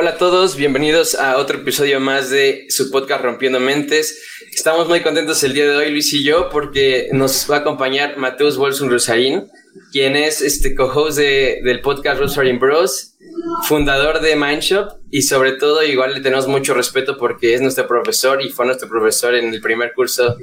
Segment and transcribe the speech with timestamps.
[0.00, 4.22] Hola a todos, bienvenidos a otro episodio más de su podcast Rompiendo Mentes.
[4.54, 8.16] Estamos muy contentos el día de hoy, Luis y yo, porque nos va a acompañar
[8.16, 9.48] Mateus Bolson Rosarín,
[9.92, 13.16] quien es este co-host de, del podcast Rosarín Bros,
[13.64, 18.42] fundador de Mindshop y sobre todo igual le tenemos mucho respeto porque es nuestro profesor
[18.42, 20.36] y fue nuestro profesor en el primer curso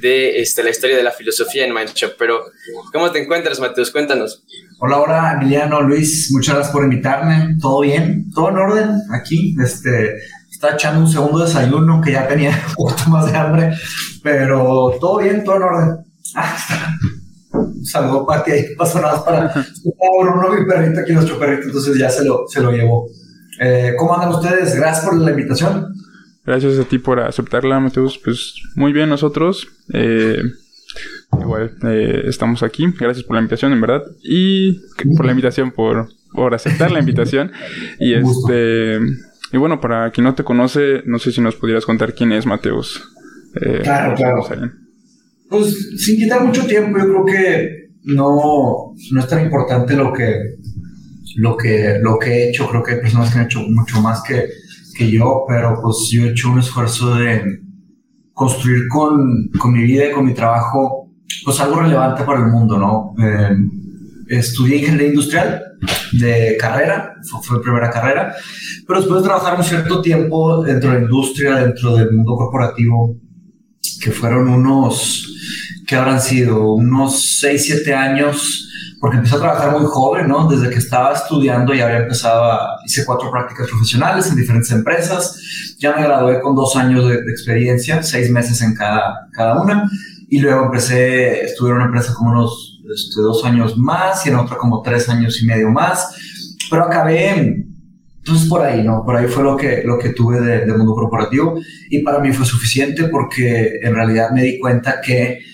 [0.00, 2.12] de este, la historia de la filosofía en Mindshop.
[2.18, 2.44] Pero,
[2.92, 3.90] ¿cómo te encuentras, Mateus?
[3.90, 4.44] Cuéntanos.
[4.78, 7.56] Hola, hola, Emiliano, Luis, muchas gracias por invitarme.
[7.60, 8.30] ¿Todo bien?
[8.30, 8.90] ¿Todo en orden?
[9.12, 10.16] Aquí, este,
[10.50, 13.70] está echando un segundo desayuno que ya tenía un poquito más de hambre,
[14.22, 15.96] pero todo bien, todo en orden.
[16.34, 16.56] Ah,
[17.82, 19.52] saludó Pati ahí, pasó nada para
[20.20, 23.08] uno mi perrito aquí, nuestro perrito, entonces ya se lo, se lo llevó.
[23.60, 24.74] Eh, ¿Cómo andan ustedes?
[24.74, 25.94] Gracias por la invitación.
[26.44, 28.18] Gracias a ti por aceptarla, Mateus.
[28.18, 29.68] Pues muy bien nosotros.
[29.92, 30.42] Eh,
[31.40, 32.86] igual eh, estamos aquí.
[32.98, 34.02] Gracias por la invitación, en verdad.
[34.22, 34.80] Y
[35.16, 37.52] por la invitación, por, por aceptar la invitación.
[38.00, 38.98] Y este...
[39.52, 42.46] Y bueno, para quien no te conoce, no sé si nos pudieras contar quién es
[42.46, 43.02] Mateus.
[43.82, 44.42] claro, claro.
[45.52, 47.68] Pues sin quitar mucho tiempo, yo creo que
[48.04, 50.34] no, no es tan importante lo que,
[51.36, 52.70] lo, que, lo que he hecho.
[52.70, 54.48] Creo que hay personas que han hecho mucho más que,
[54.96, 57.60] que yo, pero pues yo he hecho un esfuerzo de
[58.32, 61.10] construir con, con mi vida y con mi trabajo
[61.44, 63.14] pues algo relevante para el mundo, ¿no?
[63.22, 63.54] Eh,
[64.28, 65.62] estudié ingeniería industrial
[66.12, 68.34] de carrera, fue, fue, primera carrera,
[68.86, 73.16] pero después de trabajar un cierto tiempo dentro de la industria, dentro del mundo corporativo,
[74.02, 75.31] que fueron unos
[75.92, 78.66] que habrán sido unos 6, 7 años,
[78.98, 80.48] porque empecé a trabajar muy joven, ¿no?
[80.48, 85.76] Desde que estaba estudiando ya había empezado, a, hice cuatro prácticas profesionales en diferentes empresas,
[85.78, 89.86] ya me gradué con dos años de, de experiencia, seis meses en cada, cada una,
[90.30, 94.36] y luego empecé, estuve en una empresa como unos este, dos años más y en
[94.36, 96.16] otra como tres años y medio más,
[96.70, 97.66] pero acabé
[98.16, 99.04] entonces por ahí, ¿no?
[99.04, 101.60] Por ahí fue lo que, lo que tuve de, de, mundo corporativo
[101.90, 105.51] y para mí fue suficiente porque en realidad me di cuenta que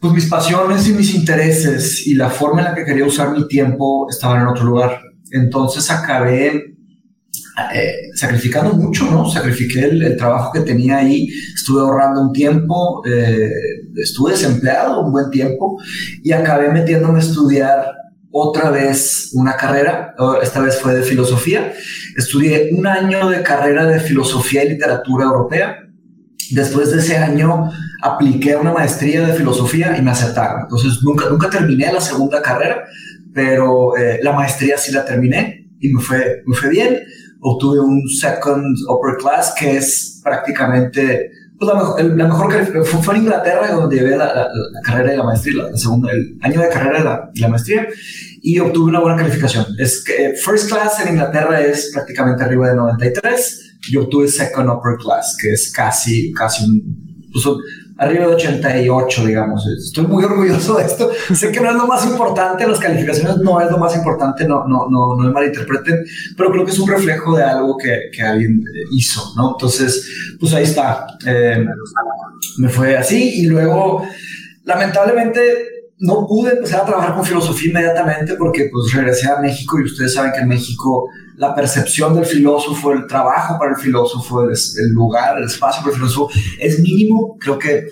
[0.00, 3.48] pues mis pasiones y mis intereses y la forma en la que quería usar mi
[3.48, 5.00] tiempo estaban en otro lugar.
[5.32, 6.76] Entonces acabé
[7.74, 9.28] eh, sacrificando mucho, ¿no?
[9.28, 13.50] Sacrifiqué el, trabajo que tenía ahí, estuve ahorrando un tiempo, eh,
[13.96, 15.76] estuve desempleado un buen tiempo
[16.22, 17.98] y acabé metiéndome a estudiar
[18.30, 21.72] otra vez una carrera, esta vez fue de filosofía.
[22.16, 25.87] Estudié un año de carrera de filosofía y literatura europea.
[26.52, 27.70] Después de ese año
[28.02, 30.62] apliqué una maestría de filosofía y me aceptaron.
[30.62, 32.84] Entonces nunca, nunca terminé la segunda carrera,
[33.34, 37.00] pero eh, la maestría sí la terminé y me fue, me fue bien.
[37.40, 43.22] Obtuve un second upper class que es prácticamente pues la, mejor, la mejor fue, en
[43.22, 44.48] Inglaterra donde llevé la,
[44.84, 47.88] carrera y la maestría, el año de carrera y la, la, maestría,
[48.40, 49.66] y obtuve una buena calificación.
[49.76, 54.68] Es que eh, first class en Inglaterra es prácticamente arriba de 93, y obtuve second
[54.68, 57.44] upper class, que es casi, casi un, pues,
[57.98, 59.66] arriba de 88, digamos.
[59.66, 61.10] Estoy muy orgulloso de esto.
[61.34, 64.66] sé que no es lo más importante, las calificaciones no es lo más importante, no,
[64.66, 66.04] no, no, no me malinterpreten,
[66.36, 68.62] pero creo que es un reflejo de algo que, que alguien
[68.92, 69.52] hizo, ¿no?
[69.52, 71.06] Entonces, pues ahí está.
[71.26, 71.64] Eh,
[72.58, 74.06] me fue así y luego,
[74.64, 79.84] lamentablemente, no pude empezar a trabajar con filosofía inmediatamente porque pues regresé a México y
[79.84, 84.56] ustedes saben que en México la percepción del filósofo, el trabajo para el filósofo, el,
[84.92, 87.36] lugar, el espacio para el filósofo es mínimo.
[87.40, 87.86] Creo que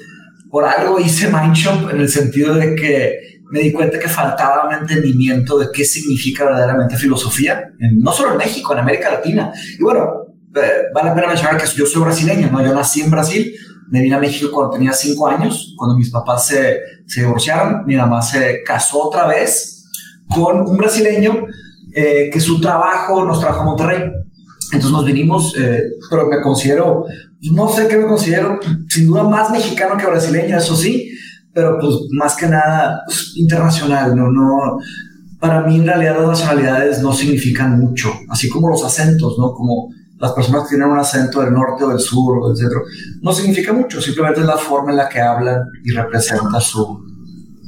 [0.51, 4.75] por algo hice Mindshop en el sentido de que me di cuenta que faltaba un
[4.75, 9.53] entendimiento de qué significa verdaderamente filosofía, no solo en México, en América Latina.
[9.79, 10.09] Y bueno,
[10.55, 12.65] eh, vale la pena mencionar que yo soy brasileño, ¿no?
[12.65, 13.53] Yo nací en Brasil,
[13.89, 17.97] me vine a México cuando tenía cinco años, cuando mis papás se, se divorciaron, mi
[17.97, 19.85] mamá se casó otra vez
[20.29, 21.47] con un brasileño
[21.95, 24.11] eh, que su trabajo nos trajo a Monterrey.
[24.73, 27.05] Entonces nos vinimos, eh, pero me considero,
[27.53, 28.59] no sé qué me considero,
[28.89, 31.11] sin duda más mexicano que brasileño, eso sí,
[31.55, 34.79] pero pues más que nada pues, internacional, no, no,
[35.39, 39.53] para mí en realidad las nacionalidades no significan mucho, así como los acentos, ¿no?
[39.53, 42.83] Como las personas que tienen un acento del norte o del sur o del centro,
[43.21, 47.05] no significa mucho, simplemente es la forma en la que hablan y representa su,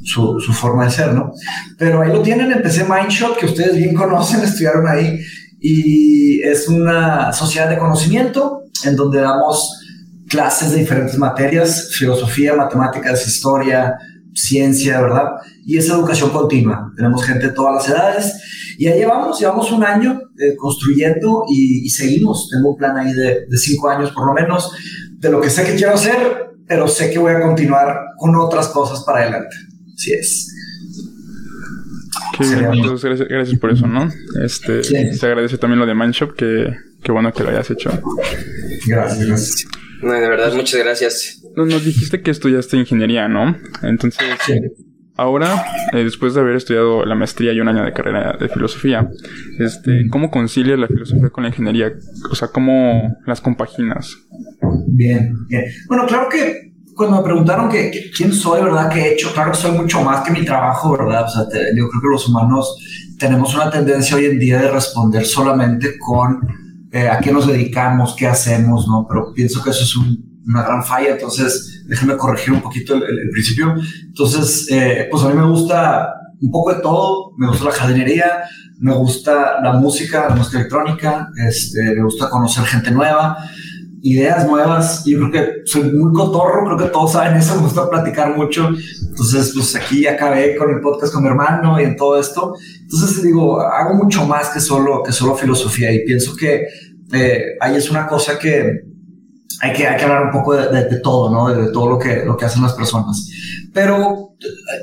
[0.03, 1.33] su, su, forma de ser, ¿no?
[1.77, 5.21] Pero ahí lo tienen, empecé Mindshot, que ustedes bien conocen, estudiaron ahí,
[5.61, 9.85] y es una sociedad de conocimiento en donde damos
[10.29, 13.97] clases de diferentes materias, filosofía, matemáticas, historia,
[14.35, 15.33] ciencia, ¿verdad?
[15.67, 16.93] Y es educación continua.
[16.97, 21.85] Tenemos gente de todas las edades y ahí llevamos, llevamos un año eh, construyendo y,
[21.85, 22.49] y, seguimos.
[22.49, 24.71] Tengo un plan ahí de, de cinco años por lo menos
[25.19, 28.69] de lo que sé que quiero hacer, pero sé que voy a continuar con otras
[28.69, 29.57] cosas para adelante.
[29.93, 30.55] Así es.
[33.29, 34.09] gracias, por eso, ¿no?
[34.45, 36.73] Este, Se agradece también lo de Mindshop, que,
[37.03, 37.91] que bueno que lo hayas hecho.
[38.87, 39.67] Gracias,
[40.03, 41.43] No, de verdad, muchas gracias.
[41.57, 43.57] Nos dijiste que estudiaste ingeniería, ¿no?
[43.83, 44.25] Entonces,
[45.19, 49.11] ahora, eh, después de haber estudiado la maestría y un año de carrera de filosofía,
[49.59, 51.93] este, ¿cómo concilias la filosofía con la ingeniería?
[52.31, 54.17] O sea, ¿cómo las compaginas?
[54.87, 55.65] Bien, bien.
[55.89, 58.91] Bueno, claro que cuando me preguntaron que, quién soy, ¿verdad?
[58.91, 59.33] ¿Qué he hecho?
[59.33, 61.25] Claro que soy mucho más que mi trabajo, ¿verdad?
[61.25, 61.43] O sea,
[61.77, 62.77] yo creo que los humanos
[63.19, 66.41] tenemos una tendencia hoy en día de responder solamente con
[66.93, 69.07] eh, a qué nos dedicamos, qué hacemos, ¿no?
[69.09, 69.97] Pero pienso que eso es
[70.47, 73.75] una gran falla, entonces déjenme corregir un poquito el, principio.
[74.07, 78.45] Entonces, eh, pues a mí me gusta un poco de todo, me gusta la jardinería,
[78.79, 83.37] me gusta la música, la música electrónica, este, me gusta conocer gente nueva
[84.03, 85.05] ideas nuevas.
[85.05, 88.69] Yo creo que soy muy cotorro, creo que todos saben eso, me gusta platicar mucho.
[89.09, 92.55] Entonces, pues aquí acabé con el podcast con mi hermano y en todo esto.
[92.81, 96.67] Entonces, digo, hago mucho más que solo, que solo filosofía y pienso que
[97.13, 98.88] eh, ahí es una cosa que
[99.61, 101.55] hay que, hay que hablar un poco de, todo, ¿no?
[101.55, 103.29] De, todo lo que, lo que hacen las personas.
[103.73, 104.35] Pero,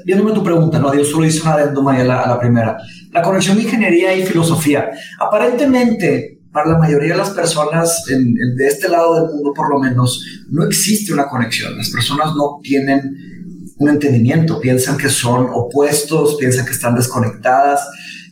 [0.06, 0.94] viéndome tu pregunta, ¿no?
[0.94, 2.78] Yo solo hice una adendum ahí a la, a la primera.
[3.12, 4.90] La conexión de ingeniería y filosofía.
[5.20, 10.26] Aparentemente, para la mayoría de las personas de este lado del mundo por lo menos
[10.50, 11.76] no existe una conexión.
[11.76, 17.86] Las personas no tienen un entendimiento, piensan que son opuestos, piensan que están desconectadas,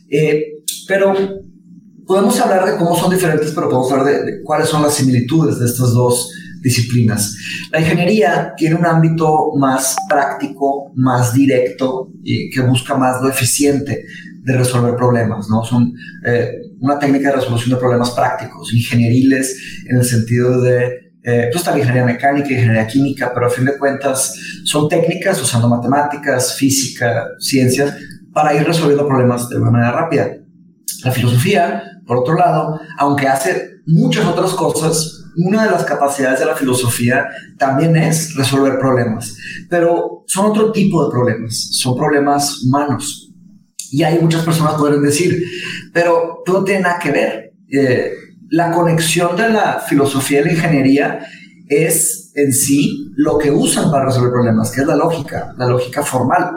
[0.08, 0.54] eh,
[0.88, 1.14] pero
[2.06, 5.66] podemos hablar de cómo son diferentes, pero podemos hablar de, cuáles son las similitudes de
[5.66, 6.30] estas dos
[6.60, 7.36] disciplinas.
[7.70, 14.04] La ingeniería tiene un ámbito más práctico, más directo y que busca más lo eficiente
[14.42, 15.64] de resolver problemas, ¿no?
[15.64, 15.92] Son
[16.26, 21.56] eh, una técnica de resolución de problemas prácticos, ingenieriles, en el sentido de, eh, pues
[21.56, 24.34] está la ingeniería mecánica, ingeniería química, pero a fin de cuentas
[24.64, 27.94] son técnicas usando matemáticas, física, ciencias,
[28.32, 30.43] para ir resolviendo problemas de una manera rápida.
[31.04, 36.46] La filosofía, por otro lado, aunque hace muchas otras cosas, una de las capacidades de
[36.46, 37.26] la filosofía
[37.58, 39.36] también es resolver problemas,
[39.68, 43.34] pero son otro tipo de problemas, son problemas humanos,
[43.94, 45.40] y hay muchas personas que pueden decir,
[45.92, 47.52] pero no tiene nada que ver.
[47.70, 48.12] Eh,
[48.50, 51.20] la conexión de la filosofía y la ingeniería
[51.68, 56.02] es en sí lo que usan para resolver problemas, que es la lógica, la lógica
[56.02, 56.56] formal.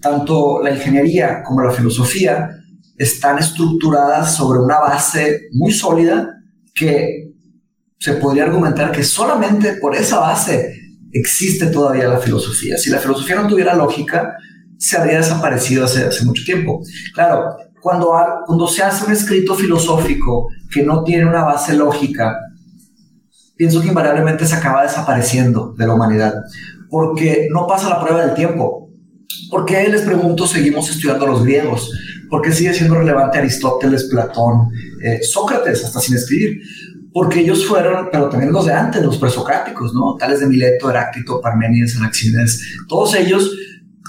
[0.00, 2.57] Tanto la ingeniería como la filosofía
[2.98, 6.34] están estructuradas sobre una base muy sólida
[6.74, 7.32] que
[7.98, 10.74] se podría argumentar que solamente por esa base
[11.12, 12.76] existe todavía la filosofía.
[12.76, 14.34] Si la filosofía no tuviera lógica,
[14.76, 16.80] se habría desaparecido hace, hace mucho tiempo.
[17.14, 18.12] Claro, cuando,
[18.46, 22.36] cuando se hace un escrito filosófico que no tiene una base lógica,
[23.56, 26.34] pienso que invariablemente se acaba desapareciendo de la humanidad,
[26.90, 28.90] porque no pasa la prueba del tiempo.
[29.50, 31.90] ¿Por qué, les pregunto, seguimos estudiando los griegos?
[32.28, 34.70] ¿Por qué sigue siendo relevante Aristóteles, Platón,
[35.02, 36.60] eh, Sócrates, hasta sin escribir?
[37.12, 40.16] Porque ellos fueron, pero también los de antes, los presocráticos, ¿no?
[40.18, 43.50] Tales de Mileto, Heráclito, Parménides, Anaximenes, todos ellos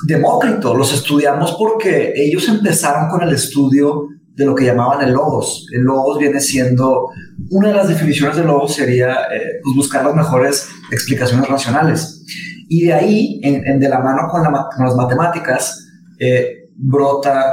[0.01, 5.67] Demócrito, los estudiamos porque ellos empezaron con el estudio de lo que llamaban el logos.
[5.73, 7.09] El logos viene siendo,
[7.49, 12.23] una de las definiciones de logos sería eh, pues, buscar las mejores explicaciones racionales.
[12.69, 15.85] Y de ahí, en, de la mano con, las matemáticas,
[16.17, 17.43] eh, brota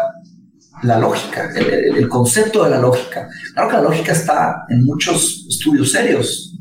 [0.86, 3.28] la lógica, el, el, concepto de la lógica.
[3.54, 6.56] Claro que la lógica está en muchos estudios serios.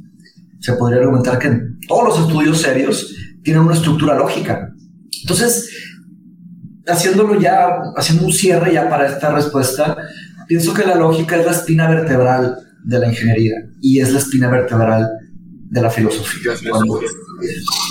[0.59, 4.69] Se podría argumentar que en todos los estudios serios tienen una estructura lógica.
[5.21, 5.69] Entonces,
[6.88, 9.97] haciéndolo ya, haciendo un cierre ya para esta respuesta,
[10.47, 14.50] pienso que la lógica es la espina vertebral de la ingeniería y es la espina
[14.50, 15.09] vertebral
[15.69, 16.53] de la filosofía.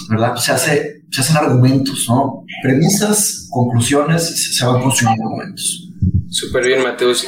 [0.08, 0.36] ¿verdad?
[0.36, 2.44] Se, hace, se hacen argumentos, ¿no?
[2.62, 5.90] Premisas, conclusiones, se van construyendo argumentos.
[6.30, 7.26] Súper bien, Mateus.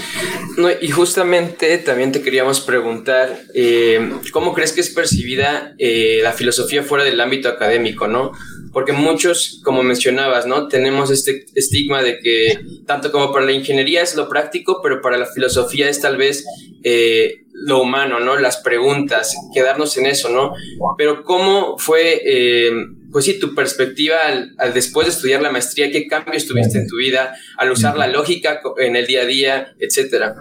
[0.81, 6.83] Y justamente también te queríamos preguntar, eh, ¿cómo crees que es percibida eh, la filosofía
[6.83, 8.33] fuera del ámbito académico, no?
[8.77, 10.69] porque muchos, como mencionabas, ¿no?
[10.69, 15.17] Tenemos este estigma de que tanto como para la ingeniería es lo práctico, pero para
[15.17, 16.45] la filosofía es tal vez
[16.83, 18.37] eh, lo humano, ¿no?
[18.39, 20.53] Las preguntas, quedarnos en eso, ¿no?
[20.97, 22.71] Pero ¿cómo fue, eh,
[23.11, 25.91] pues sí, tu perspectiva al, después de estudiar la maestría?
[25.91, 29.75] ¿Qué cambios tuviste en tu vida al usar la lógica en el día a día,
[29.81, 30.37] etcétera?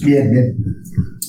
[0.00, 0.56] Bien, bien.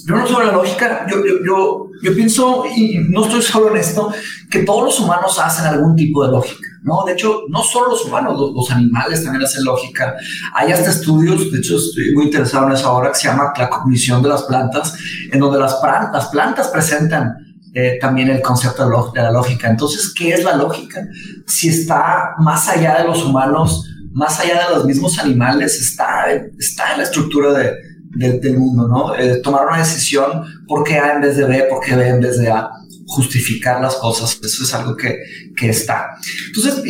[0.07, 3.77] Yo no sobre la lógica, yo, yo, yo, yo, pienso, y no estoy solo en
[3.77, 4.11] esto,
[4.49, 7.03] que todos los humanos hacen algún tipo de lógica, ¿no?
[7.05, 10.15] De hecho, no solo los humanos, los, animales también hacen lógica.
[10.53, 13.69] Hay hasta estudios, de hecho estoy muy interesado en eso ahora, que se llama la
[13.69, 14.95] cognición de las plantas,
[15.31, 17.35] en donde las, plantas, presentan
[17.73, 19.69] eh, también el concepto de, la lógica.
[19.69, 21.01] Entonces, ¿qué es la lógica?
[21.47, 26.25] Si está más allá de los humanos, más allá de los mismos animales, está,
[26.57, 27.73] está en la estructura de,
[28.15, 29.15] del mundo, ¿no?
[29.15, 31.65] Eh, tomar una decisión, ¿por qué A en vez de B?
[31.69, 32.69] ¿Por qué B en vez de A?
[33.15, 35.17] Justificar las cosas, eso es algo que,
[35.55, 36.15] que está.
[36.47, 36.81] Entonces,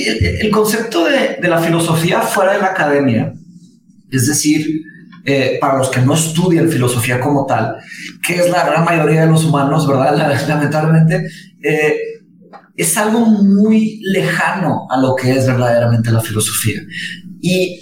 [0.42, 3.34] el, concepto de, de, la filosofía fuera de la academia,
[4.10, 4.66] es decir,
[5.26, 7.78] eh, para los que no estudian filosofía como tal,
[8.26, 10.18] que es la gran mayoría de los humanos, ¿verdad?
[10.48, 11.30] Lamentablemente,
[11.62, 11.98] eh,
[12.76, 16.82] es algo muy lejano a lo que es verdaderamente la filosofía.
[17.42, 17.80] Y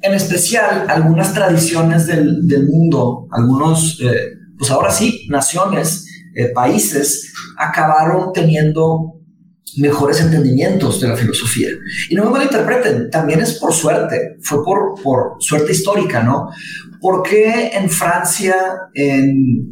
[0.00, 6.01] en especial algunas tradiciones del, del mundo, algunos, eh, pues ahora sí, naciones,
[6.34, 9.22] eh, países, acabaron teniendo
[9.78, 11.68] mejores entendimientos de la filosofía.
[12.10, 16.50] Y no me malinterpreten, también es por suerte, fue por, por suerte histórica, ¿no?
[17.00, 18.54] Porque en Francia,
[18.94, 19.71] en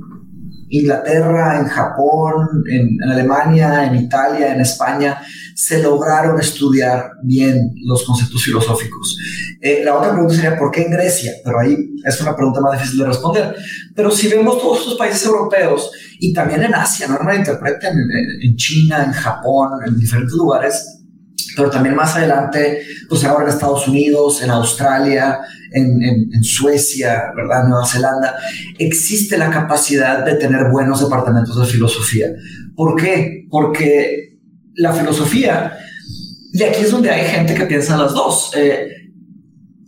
[0.71, 5.21] Inglaterra, en Japón, en, Alemania, en Italia, en España,
[5.55, 9.19] se lograron estudiar bien los conceptos filosóficos.
[9.61, 11.33] Eh, la otra pregunta sería, ¿por qué en Grecia?
[11.45, 13.57] Pero ahí es una pregunta más difícil de responder.
[13.95, 18.49] Pero si vemos todos estos países europeos y también en Asia, no me interpreten, en,
[18.49, 21.00] en China, en Japón, en diferentes lugares,
[21.57, 25.41] pero también más adelante, pues ahora en Estados Unidos, en Australia,
[25.73, 27.69] en, Suecia, ¿verdad?
[27.69, 28.37] Nueva Zelanda,
[28.79, 32.29] existe la capacidad de tener buenos departamentos de filosofía.
[32.75, 33.47] ¿Por qué?
[33.51, 34.39] Porque
[34.75, 35.79] la filosofía,
[36.53, 38.89] y aquí es donde hay gente que piensa las dos, eh,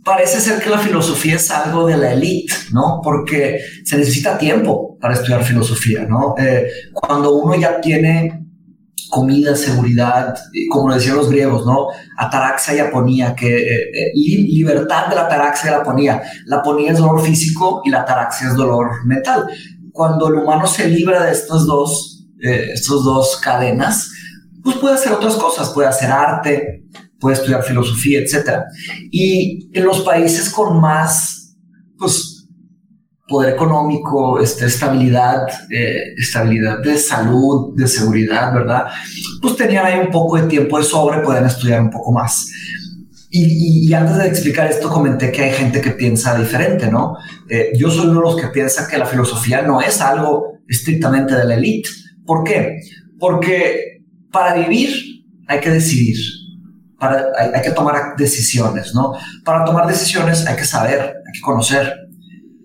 [0.03, 2.99] parece ser que la filosofía es algo de la élite, ¿no?
[3.03, 6.35] Porque se necesita tiempo para estudiar filosofía, ¿no?
[6.37, 8.42] Eh, cuando uno ya tiene
[9.09, 10.35] comida, seguridad,
[10.71, 11.87] como lo decían los griegos, ¿no?
[12.17, 16.21] Ataraxia y aponía, que eh, eh, libertad de la ataraxia y la aponía.
[16.45, 19.45] La aponía es dolor físico y la ataraxia es dolor mental.
[19.91, 24.09] Cuando el humano se libra de estos dos, eh, estos dos cadenas,
[24.63, 26.85] pues puede hacer otras cosas, puede hacer arte,
[27.19, 28.63] puede estudiar filosofía, etc.
[29.11, 31.55] Y en los países con más,
[31.97, 32.32] pues,
[33.27, 38.85] poder económico, este, estabilidad, eh, estabilidad de salud, de seguridad, ¿verdad?
[39.41, 42.49] Pues tenían ahí un poco de tiempo de sobre, pueden estudiar un poco más.
[43.35, 47.15] Y, antes de explicar esto, comenté que hay gente que piensa diferente, ¿no?
[47.49, 51.33] Eh, yo soy uno de los que piensa que la filosofía no es algo estrictamente
[51.35, 51.89] de la élite.
[52.27, 52.81] ¿Por qué?
[53.19, 54.93] Porque para vivir
[55.47, 56.15] hay que decidir,
[56.99, 59.13] para, hay, hay que tomar decisiones, ¿no?
[59.43, 62.02] Para tomar decisiones hay que saber, hay que conocer,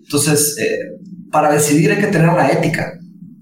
[0.09, 0.97] entonces, eh,
[1.31, 2.93] para decidir hay que tener una ética.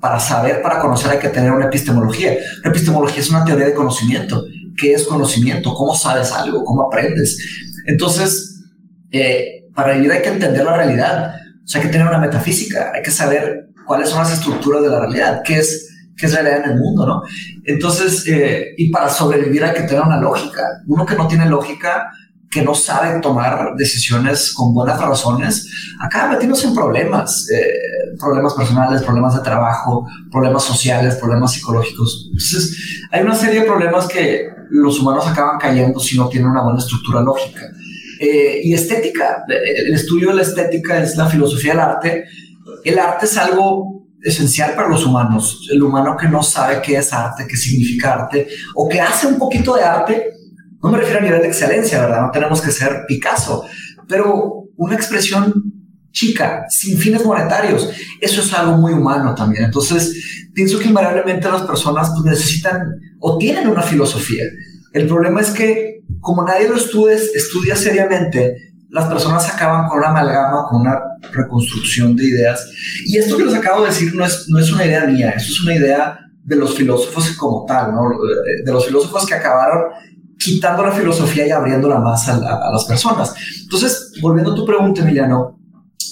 [0.02, 2.34] Para saber, para conocer hay que tener una epistemología.
[2.62, 4.44] La epistemología es una teoría de conocimiento.
[4.78, 5.74] ¿Qué es conocimiento?
[5.74, 6.66] ¿Cómo sabes algo?
[6.66, 7.38] ¿Cómo aprendes?
[7.86, 8.66] Entonces,
[9.12, 11.36] eh, para vivir hay que entender la realidad.
[11.64, 12.92] O sea, hay que tener una metafísica.
[12.94, 15.44] Hay que saber cuáles son las estructuras de la realidad.
[15.46, 17.08] ¿Qué es, qué es realidad en el mundo?
[17.08, 17.22] ¿no?
[17.64, 20.64] Entonces, eh, y para sobrevivir hay que tener una lógica.
[20.86, 22.10] Uno que no tiene lógica
[22.50, 25.68] que no sabe tomar decisiones con buenas razones,
[26.00, 32.28] acaba metiéndose en problemas, eh, problemas personales, problemas de trabajo, problemas sociales, problemas psicológicos.
[32.28, 36.64] Entonces, hay una serie de problemas que los humanos acaban cayendo si no tienen una
[36.64, 37.62] buena estructura lógica.
[38.20, 42.26] Eh, y estética, el estudio de la estética es la filosofía del arte.
[42.84, 45.68] El arte es algo esencial para los humanos.
[45.72, 49.38] El humano que no sabe qué es arte, qué significa arte, o que hace un
[49.38, 50.37] poquito de arte,
[50.88, 52.22] no me refiero a nivel de excelencia, ¿verdad?
[52.22, 53.66] No tenemos que ser Picasso,
[54.08, 55.54] pero una expresión
[56.12, 57.90] chica, sin fines monetarios.
[58.22, 59.66] Eso es algo muy humano también.
[59.66, 62.88] Entonces, pienso que invariablemente las personas pues, necesitan
[63.20, 64.46] o tienen una filosofía.
[64.94, 68.56] El problema es que, como nadie lo estudia, estudia seriamente,
[68.90, 70.98] las personas acaban con una amalgama, con una
[71.34, 72.72] reconstrucción de ideas.
[73.06, 75.52] Y esto que les acabo de decir no es, no es una idea mía, eso
[75.52, 78.10] es una idea de los filósofos como tal, ¿no?
[78.64, 79.92] de los filósofos que acabaron
[80.48, 82.40] quitando la filosofía y abriéndola más a,
[82.72, 83.34] las personas.
[83.64, 85.60] Entonces, volviendo a tu pregunta, Emiliano,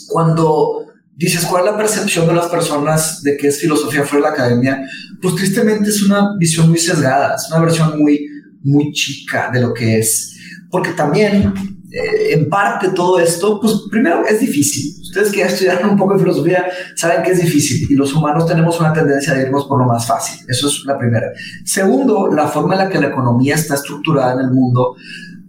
[0.09, 4.31] cuando dices cuál es la percepción de las personas de qué es filosofía fuera de
[4.31, 4.85] la academia,
[5.21, 8.27] pues tristemente es una visión muy sesgada, es una versión muy,
[8.63, 10.35] muy chica de lo que es.
[10.69, 11.53] Porque también
[11.95, 15.01] eh, en parte todo esto, pues primero es difícil.
[15.01, 18.77] Ustedes que estudiaron un poco de filosofía saben que es difícil y los humanos tenemos
[18.81, 20.45] una tendencia a irnos por lo más fácil.
[20.49, 21.27] Eso es la primera.
[21.63, 24.95] Segundo, la forma en la que la economía está estructurada en el mundo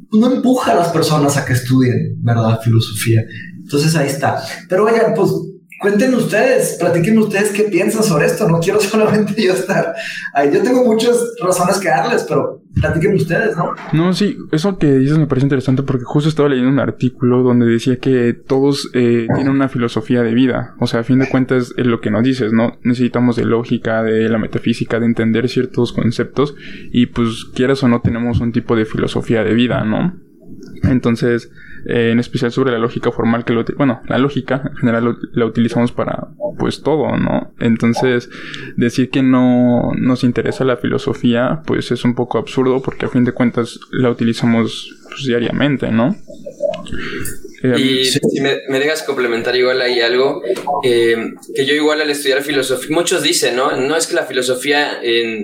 [0.08, 2.60] pues, no empuja a las personas a que estudien, ¿verdad?
[2.62, 3.22] Filosofía.
[3.56, 4.40] Entonces ahí está.
[4.68, 5.32] Pero oigan, pues
[5.80, 8.48] cuenten ustedes, platiquen ustedes qué piensan sobre esto.
[8.48, 9.94] No quiero solamente yo estar
[10.34, 10.50] ahí.
[10.52, 13.74] Yo tengo muchas razones que darles, pero platiquen ustedes, ¿no?
[13.92, 17.66] No, sí, eso que dices me parece interesante porque justo estaba leyendo un artículo donde
[17.66, 20.74] decía que todos eh, tienen una filosofía de vida.
[20.80, 22.78] O sea, a fin de cuentas es lo que nos dices, ¿no?
[22.82, 26.54] Necesitamos de lógica, de la metafísica, de entender ciertos conceptos
[26.92, 30.14] y pues quieras o no tenemos un tipo de filosofía de vida, ¿no?
[30.84, 31.50] Entonces,
[31.88, 33.64] eh, en especial sobre la lógica formal que lo...
[33.76, 36.28] Bueno, la lógica en general la utilizamos para
[36.58, 37.54] pues todo, ¿no?
[37.60, 38.28] Entonces,
[38.76, 43.24] decir que no nos interesa la filosofía, pues es un poco absurdo porque a fin
[43.24, 46.16] de cuentas la utilizamos pues, diariamente, ¿no?
[47.62, 50.42] Eh, y si me, dejas complementar igual ahí algo,
[50.82, 53.76] eh, que yo igual al estudiar filosofía, muchos dicen, ¿no?
[53.76, 55.00] No es que la filosofía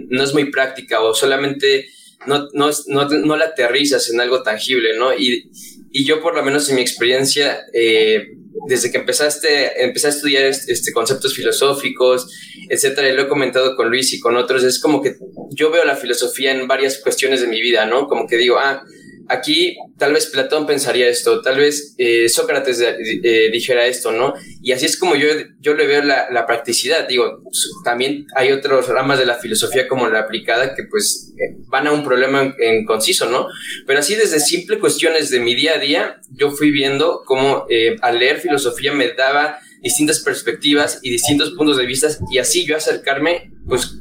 [0.09, 1.87] no es muy práctica o solamente
[2.27, 5.13] no, no, no, no, la aterrizas en algo tangible, ¿no?
[5.15, 5.51] Y,
[5.91, 8.29] y yo por lo menos en mi experiencia, eh,
[8.67, 12.29] desde que empezaste, empecé a estudiar este, conceptos filosóficos,
[12.69, 15.17] etcétera, y lo he comentado con Luis y con otros, es como que
[15.51, 18.07] yo veo la filosofía en varias cuestiones de mi vida, ¿no?
[18.07, 18.85] Como que digo, ah,
[19.29, 24.35] aquí tal vez Platón pensaría esto, tal vez eh, Sócrates eh, dijera esto, ¿no?
[24.63, 25.29] Y así es como yo,
[25.61, 27.09] yo le veo la, la, practicidad.
[27.09, 27.43] Digo,
[27.85, 31.93] también hay otras ramas de la filosofía como la aplicada que pues eh, van a
[31.93, 33.47] un problema en, conciso, ¿no?
[33.87, 37.67] Pero así desde simple cuestiones de mi día a día, yo fui viendo cómo
[38.01, 42.77] al leer filosofía me daba distintas perspectivas y distintos puntos de vista y así yo
[42.77, 43.97] acercarme pues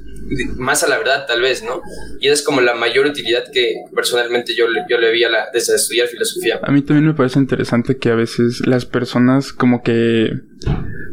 [0.57, 1.81] más a la verdad, tal vez, ¿no?
[2.19, 5.47] Y esa es como la mayor utilidad que personalmente yo, yo le vi a la,
[5.53, 6.59] desde estudiar filosofía.
[6.63, 10.31] A mí también me parece interesante que a veces las personas como que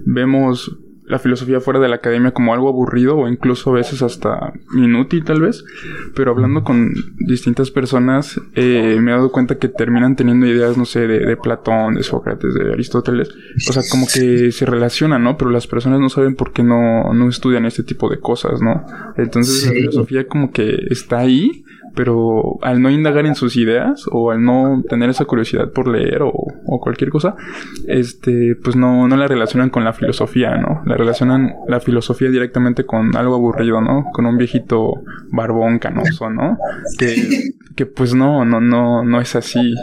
[0.05, 0.71] vemos
[1.09, 5.25] la filosofía fuera de la academia como algo aburrido o incluso a veces hasta inútil
[5.25, 5.65] tal vez,
[6.15, 10.85] pero hablando con distintas personas eh, me he dado cuenta que terminan teniendo ideas, no
[10.85, 13.31] sé, de, Platón, de Sócrates, de Aristóteles,
[13.69, 15.37] o sea, como que se relacionan, ¿no?
[15.37, 18.85] Pero las personas no saben por qué no, no estudian este tipo de cosas, ¿no?
[19.17, 21.65] Entonces la filosofía como que está ahí,
[21.99, 26.23] pero al no indagar en sus ideas o al no tener esa curiosidad por leer
[26.23, 26.33] o,
[26.81, 27.35] cualquier cosa,
[27.89, 30.81] este, pues no, no la relacionan con la filosofía, ¿no?
[30.87, 34.05] La relacionan la filosofía directamente con algo aburrido, ¿no?
[34.13, 35.03] Con un viejito
[35.33, 36.57] barbón canoso, ¿no?
[36.99, 39.75] Que, que pues no, no, no, no es así.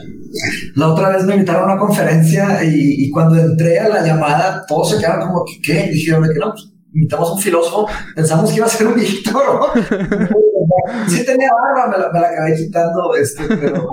[0.75, 4.91] La otra vez me invitaron a una conferencia y, cuando entré a la llamada, todos
[4.91, 5.87] se quedaron como, ¿qué?
[5.87, 8.95] Y dijeron que no, pues, invitamos a un filósofo, pensamos que iba a ser un
[8.95, 10.37] viejito, ¿no?
[11.07, 13.87] sí tenía barba, me la, me la acabé quitando, este, pero...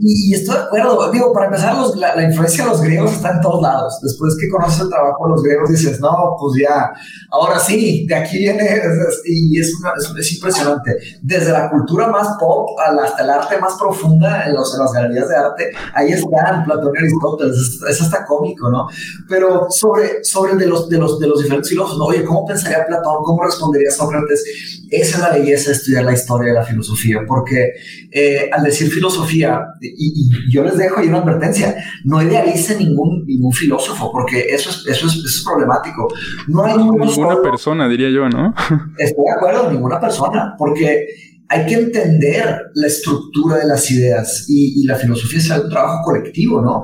[0.00, 3.32] Y, y, estoy de acuerdo, digo, para empezar, los, la, influencia de los griegos está
[3.32, 3.98] en todos lados.
[4.02, 6.92] Después que conoces el trabajo de los griegos, dices, no, pues ya,
[7.30, 8.64] ahora sí, de aquí viene,
[9.24, 9.72] y es,
[10.18, 10.96] es, impresionante.
[11.22, 15.28] Desde la cultura más pop hasta el arte más profunda en, los, en las galerías
[15.28, 18.86] de arte, ahí están Platón y Aristóteles, es, hasta cómico, ¿no?
[19.28, 23.22] Pero sobre, sobre de los, de los, de los diferentes filósofos, oye, ¿cómo pensaría Platón?
[23.24, 24.44] ¿Cómo respondería Sócrates?
[24.90, 27.72] Esa es la belleza de estudiar la historia de la filosofía, porque
[28.10, 33.52] eh, al decir filosofía, y, yo les dejo ahí una advertencia, no idealice ningún, ningún
[33.52, 36.08] filósofo, porque eso es, eso es, eso es problemático.
[36.48, 38.54] No hay ninguna persona, diría yo, ¿no?
[38.98, 41.06] Estoy de acuerdo, ninguna persona, porque
[41.48, 46.60] hay que entender la estructura de las ideas y, la filosofía es un trabajo colectivo,
[46.60, 46.82] ¿no?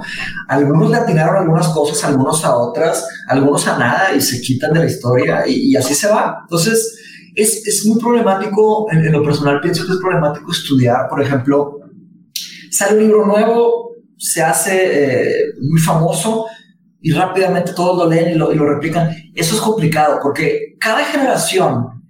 [0.49, 4.81] Algunos le atinaron algunas cosas, algunos a otras, algunos a nada y se quitan de
[4.81, 6.39] la historia y, así se va.
[6.43, 6.99] Entonces,
[7.35, 11.81] es, es muy problemático, en, lo personal pienso que es problemático estudiar, por ejemplo,
[12.71, 16.47] sale un libro nuevo, se hace eh, muy famoso
[17.01, 19.11] y rápidamente todos lo leen y lo, y lo replican.
[19.35, 22.01] Eso es complicado porque cada generación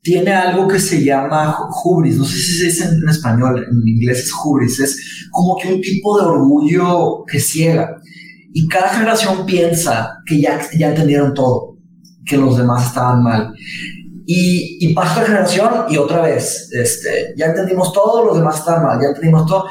[0.00, 4.20] tiene algo que se llama hubris, no sé si se dice en español, en inglés
[4.20, 7.96] es hubris, es como que un tipo de orgullo que ciega.
[8.54, 11.76] Y cada generación piensa que ya, ya entendieron todo,
[12.24, 13.52] que los demás estaban mal.
[14.30, 18.84] Y, y pasa la generación y otra vez, este, ya entendimos todo, los demás estaban
[18.84, 19.64] mal, ya entendimos todo.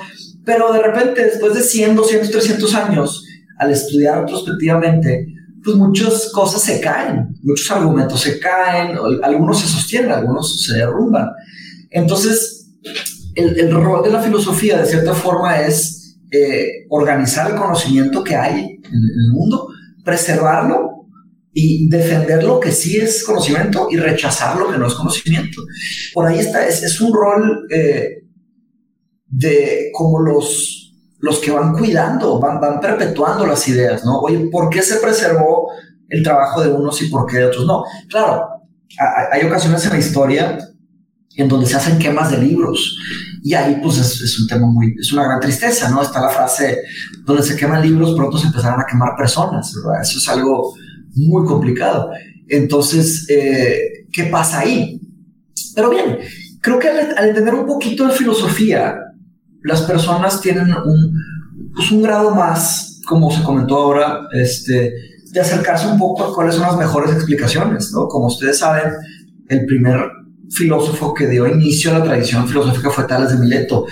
[0.44, 3.24] Pero de repente, después de 100, 200, 300 años,
[3.60, 5.28] al estudiar retrospectivamente,
[5.64, 11.30] pues muchas cosas se caen, muchos argumentos se caen, algunos se sostienen, algunos se derrumban.
[11.92, 12.70] Entonces,
[13.36, 18.62] el, rol de la filosofía, de cierta forma, es eh, organizar el conocimiento que hay
[18.62, 19.68] en, el mundo,
[20.04, 20.97] preservarlo
[21.60, 25.64] y defender lo que sí es conocimiento y rechazar lo que no es conocimiento.
[26.14, 28.26] Por ahí está, es, es un rol eh,
[29.26, 30.84] de como los
[31.20, 34.20] los que van cuidando, van, van perpetuando las ideas, ¿no?
[34.20, 35.72] Oye, ¿por qué se preservó
[36.08, 37.84] el trabajo de unos y por qué de otros no?
[38.08, 38.48] Claro,
[39.32, 40.60] hay ocasiones en la historia
[41.38, 43.00] en donde se hacen quemas de libros
[43.42, 46.04] y ahí pues es, un tema muy, es una gran tristeza, ¿no?
[46.04, 46.84] Está la frase,
[47.26, 50.04] donde se queman libros, pronto se empezarán a quemar personas, ¿verdad?
[50.04, 50.76] Eso es algo
[51.16, 52.10] muy complicado.
[52.48, 55.00] Entonces, eh, ¿qué pasa ahí?
[55.76, 56.18] Pero bien,
[56.62, 58.96] creo que al, entender un poquito de filosofía,
[59.64, 61.14] las personas tienen un,
[61.76, 64.94] pues un grado más, como se comentó ahora, este,
[65.32, 68.08] de acercarse un poco a cuáles son las mejores explicaciones, ¿no?
[68.08, 68.94] Como ustedes saben,
[69.50, 70.00] el primer
[70.50, 73.86] filósofo que dio inicio a la tradición filosófica fue Tales de Mileto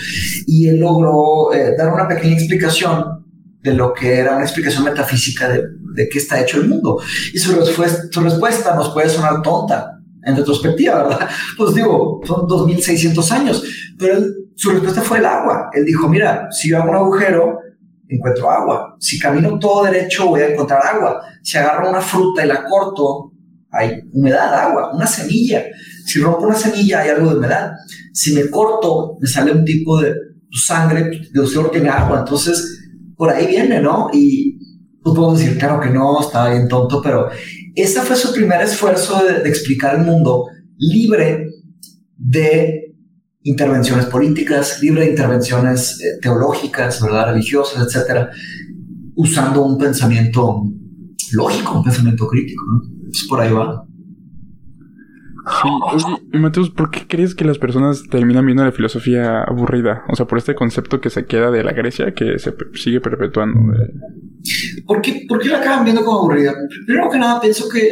[0.48, 3.25] y él logró eh, dar una pequeña explicación
[3.66, 5.64] de lo que era una explicación metafísica de,
[5.96, 7.02] de qué está hecho el mundo.
[7.34, 11.28] Y su, su respuesta nos puede sonar tonta en retrospectiva, ¿verdad?
[11.58, 13.64] Pues digo, son 2600 años,
[13.98, 14.20] pero
[14.56, 15.72] su respuesta fue el agua.
[15.74, 17.58] Él dijo, mira, si yo hago un agujero,
[18.08, 18.96] encuentro agua.
[19.00, 21.24] Si camino todo derecho, voy a encontrar agua.
[21.42, 23.32] Si agarro una fruta y la corto,
[23.72, 25.64] hay humedad, agua, una semilla.
[26.06, 27.72] Si rompo una semilla, hay algo de humedad.
[28.14, 30.14] Si me corto, me sale un tipo de
[30.52, 32.20] sangre, de usted tiene agua.
[32.20, 32.75] Entonces,
[33.16, 34.10] por ahí viene, ¿no?
[34.14, 34.60] Y
[35.02, 37.30] pues podemos decir, claro que no, estaba bien tonto, pero
[37.76, 40.46] ese fue su primer esfuerzo de, explicar el mundo
[40.78, 41.48] libre
[42.18, 42.96] de
[43.44, 47.34] intervenciones políticas, libre de intervenciones eh, teológicas, ¿verdad?
[47.34, 48.32] religiosas, etcétera,
[49.16, 50.64] usando un pensamiento
[51.34, 52.64] lógico, un pensamiento crítico.
[52.72, 52.82] ¿no?
[53.06, 53.86] Pues por ahí va.
[55.62, 60.04] Sí, oye, Mateus, ¿por qué crees que las personas terminan viendo la filosofía aburrida?
[60.10, 63.60] O sea, por este concepto que se queda de la Grecia, que se sigue perpetuando.
[64.88, 66.54] ¿Por, qué, ¿Por qué la acaban viendo como aburrida?
[66.88, 67.92] Primero que nada, pienso que.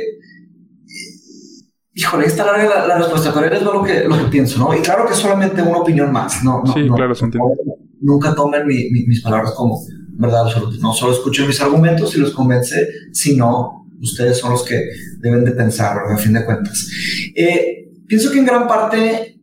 [1.93, 4.75] Híjole, está larga la, respuesta, pero es lo que, lo que pienso, ¿no?
[4.75, 6.63] Y claro que es solamente una opinión más, ¿no?
[6.73, 7.53] sí, claro, se entiende.
[8.01, 9.79] Nunca tomen mis palabras como
[10.13, 10.75] verdad absoluta.
[10.81, 15.51] No solo escuchen mis argumentos y los convence, sino ustedes son los que deben de
[15.51, 16.13] pensar, ¿verdad?
[16.13, 16.87] A fin de cuentas.
[17.35, 19.39] Eh, pienso que en gran parte,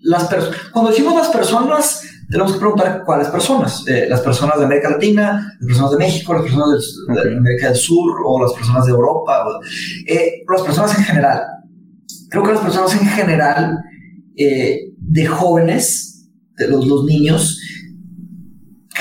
[0.00, 3.84] las personas, cuando decimos las personas, tenemos que preguntar cuáles personas.
[3.86, 7.76] Eh, las personas de América Latina, las personas de México, las personas de América del
[7.76, 9.44] Sur o las personas de Europa,
[10.06, 11.42] eh, las personas en general.
[12.30, 13.78] Creo que las personas en general
[14.36, 17.60] de jóvenes, de los, los niños,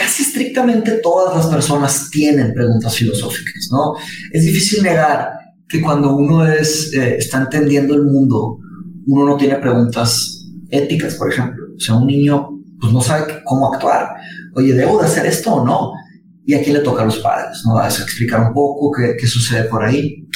[0.03, 3.93] casi estrictamente todas las personas tienen preguntas filosóficas, ¿no?
[4.31, 5.29] Es difícil negar
[5.67, 8.59] que cuando uno es, eh, está entendiendo el mundo,
[9.07, 11.63] uno no tiene preguntas éticas, por ejemplo.
[11.77, 12.49] O sea, un niño
[12.81, 14.09] pues no sabe cómo actuar.
[14.55, 15.93] Oye, ¿debo de hacer esto o no?
[16.45, 17.77] Y aquí le toca a los padres, ¿no?
[17.77, 20.27] A explicar un poco qué, qué sucede por ahí.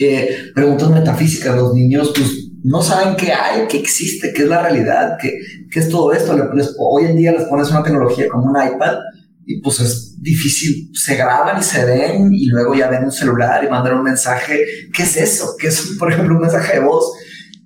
[0.00, 4.62] Eh, preguntas metafísicas, los niños pues no saben qué hay, qué existe, qué es la
[4.62, 5.38] realidad, qué,
[5.70, 6.34] qué es todo esto.
[6.78, 8.96] hoy en día les pones una tecnología como un iPad
[9.44, 13.62] y pues es difícil, se graban y se ven y luego ya ven un celular
[13.62, 14.64] y mandan un mensaje.
[14.94, 15.56] ¿Qué es eso?
[15.58, 17.12] ¿Qué es, por ejemplo, un mensaje de voz?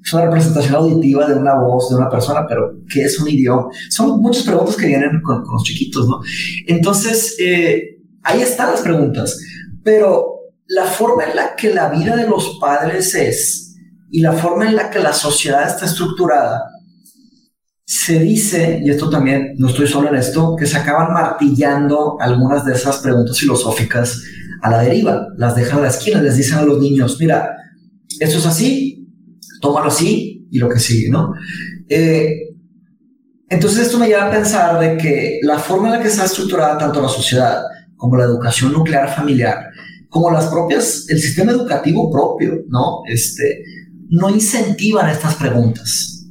[0.04, 3.68] Es una representación auditiva de una voz de una persona, pero ¿qué es un idioma?
[3.90, 6.18] Son muchas preguntas que vienen con, los chiquitos, ¿no?
[6.66, 9.38] Entonces, eh, ahí están las preguntas,
[9.84, 13.67] pero la forma en la que la vida de los padres es
[14.10, 16.64] y la forma en la que la sociedad está estructurada,
[17.84, 22.64] se dice, y esto también, no estoy solo en esto, que se acaban martillando algunas
[22.64, 24.22] de esas preguntas filosóficas
[24.60, 27.56] a la deriva, las dejan a la esquina, les dicen a los niños, mira,
[28.20, 29.08] esto es así,
[29.60, 31.32] tómalo así y lo que sigue, ¿no?
[31.88, 32.48] Eh,
[33.48, 36.76] entonces esto me lleva a pensar de que la forma en la que está estructurada
[36.76, 37.62] tanto la sociedad
[37.96, 39.70] como la educación nuclear familiar,
[40.10, 43.00] como las propias, el sistema educativo propio, ¿no?
[43.06, 43.62] Este,
[44.10, 46.26] no incentivan estas preguntas.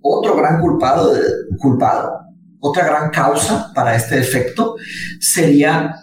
[0.00, 1.12] Otro gran culpado,
[1.58, 2.12] culpado,
[2.60, 4.76] otra gran causa para este efecto
[5.20, 5.94] sería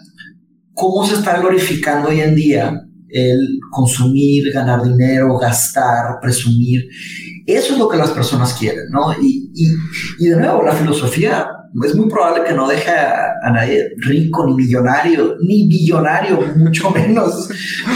[0.74, 6.88] cómo se está glorificando hoy en día el consumir, ganar dinero, gastar, presumir.
[7.46, 9.12] Eso es lo que las personas quieren, ¿no?
[9.20, 9.50] Y,
[10.18, 11.46] y, de nuevo, la filosofía
[11.84, 17.48] es muy probable que no deje a, nadie rico, ni millonario, ni billonario, mucho menos.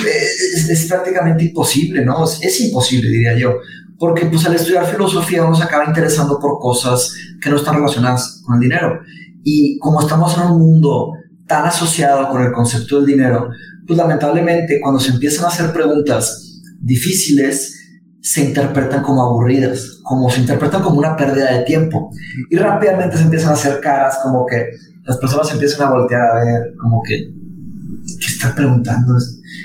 [0.05, 2.25] Es, prácticamente imposible, ¿no?
[2.25, 3.55] Es, imposible, diría yo.
[3.99, 8.43] Porque pues al estudiar filosofía uno se acaba interesando por cosas que no están relacionadas
[8.45, 9.01] con el dinero.
[9.45, 11.13] Y como estamos en un mundo
[11.47, 13.49] tan asociado con el concepto del dinero,
[13.87, 17.77] pues lamentablemente cuando se empiezan a hacer preguntas difíciles,
[18.21, 22.11] se interpretan como aburridas, como se interpretan como una pérdida de tiempo.
[22.51, 24.71] Y rápidamente se empiezan a hacer caras como que
[25.05, 29.15] las personas se empiezan a voltear a ver, como que, ¿qué está preguntando?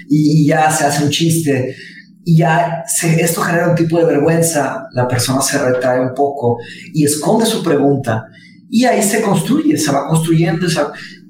[0.08, 1.76] Y, ya se hace un chiste.
[2.24, 6.60] Y ya se, esto genera un tipo de vergüenza, la persona se retrae un poco
[6.94, 8.26] y esconde su pregunta.
[8.70, 10.68] Y ahí se construye, se va construyendo.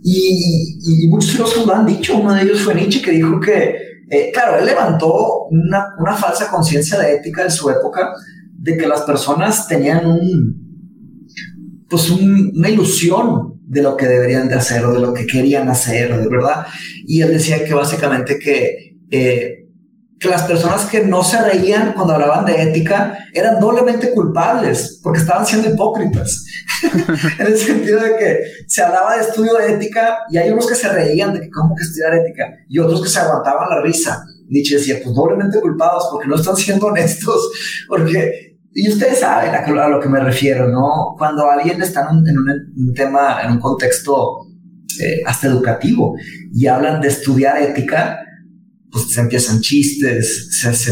[0.03, 2.17] y, y, muchos filósofos lo han dicho.
[2.17, 3.77] Uno de ellos fue Nietzsche, que dijo que
[4.09, 8.13] eh, claro, él levantó una, una falsa conciencia de ética en su época
[8.65, 14.83] de que las personas tenían un, pues una ilusión de lo que deberían de hacer
[14.85, 16.65] o de lo que querían hacer, de verdad.
[17.05, 19.65] Y él decía que básicamente que eh,
[20.17, 25.19] que las personas que no se reían cuando hablaban de ética eran doblemente culpables porque
[25.19, 26.45] estaban siendo hipócritas.
[27.39, 30.75] en el sentido de que se hablaba de estudio de ética y hay unos que
[30.75, 34.23] se reían de que cómo estudiar ética y otros que se aguantaban la risa.
[34.47, 37.51] Nietzsche decía, pues doblemente culpados porque no están siendo honestos,
[37.87, 41.15] porque y ustedes saben a, lo que me refiero, ¿no?
[41.17, 44.47] Cuando alguien está en un, tema, en un contexto
[44.99, 46.13] eh, hasta educativo
[46.53, 48.19] y hablan de estudiar ética,
[48.91, 50.91] pues se empiezan chistes, se, se,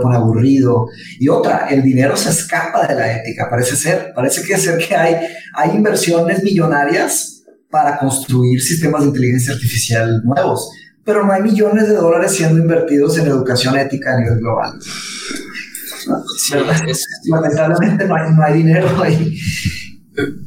[0.00, 0.86] pone aburrido.
[1.18, 4.12] Y otra, el dinero se escapa de la ética, parece ser.
[4.14, 5.16] Parece que ser que hay,
[5.56, 10.70] hay inversiones millonarias para construir sistemas de inteligencia artificial nuevos,
[11.04, 14.78] pero no hay millones de dólares siendo invertidos en educación ética a nivel global.
[17.26, 19.36] Lamentablemente no hay, dinero ahí.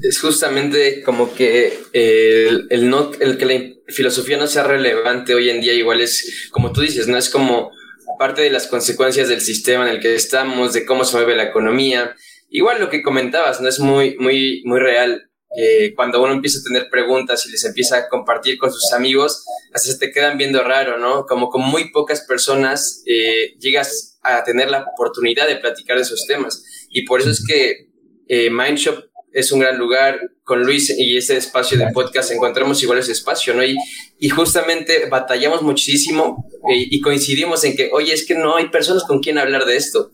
[0.02, 5.50] Es justamente como que el, el, no, el que la filosofía no sea relevante hoy
[5.50, 7.72] en día, igual es, como tú dices, no es como
[8.18, 11.44] parte de las consecuencias del sistema en el que estamos, de cómo se mueve la
[11.44, 12.16] economía.
[12.50, 15.30] Igual lo que comentabas, no es muy, muy, muy real.
[15.58, 19.46] Eh, cuando uno empieza a tener preguntas y les empieza a compartir con sus amigos,
[19.74, 21.26] hasta se te quedan viendo raro, ¿no?
[21.26, 26.26] Como con muy pocas personas eh, llegas a tener la oportunidad de platicar de esos
[26.28, 26.88] temas.
[26.90, 27.90] Y por eso es que
[28.28, 30.20] eh, Mindshop es un gran lugar.
[30.44, 33.64] Con Luis y ese espacio de podcast encontramos igual ese espacio, ¿no?
[33.64, 33.78] Y,
[34.20, 39.04] y justamente batallamos muchísimo eh, y coincidimos en que, oye, es que no hay personas
[39.04, 40.12] con quien hablar de esto.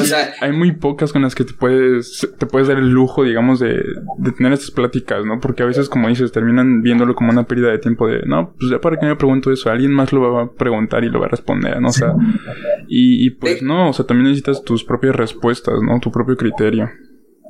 [0.00, 3.22] O sea, hay muy pocas con las que te puedes, te puedes dar el lujo,
[3.22, 3.82] digamos, de,
[4.18, 5.40] de, tener estas pláticas, ¿no?
[5.40, 8.70] Porque a veces, como dices, terminan viéndolo como una pérdida de tiempo de, no, pues
[8.70, 11.26] ya para qué me pregunto eso, alguien más lo va a preguntar y lo va
[11.26, 11.88] a responder, ¿no?
[11.88, 12.14] O sea,
[12.88, 16.00] y, y pues no, o sea, también necesitas tus propias respuestas, ¿no?
[16.00, 16.90] Tu propio criterio.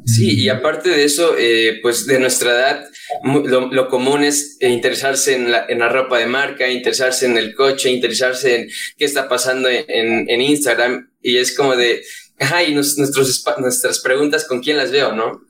[0.06, 2.84] Sí, y aparte de eso, eh, pues de nuestra edad,
[3.22, 7.54] lo, común es eh, interesarse en la, en la, ropa de marca, interesarse en el
[7.54, 11.10] coche, interesarse en qué está pasando en, en Instagram.
[11.22, 12.02] Y es como de,
[12.38, 15.42] ay, nuestros, nuestras preguntas, ¿con quién las veo, no?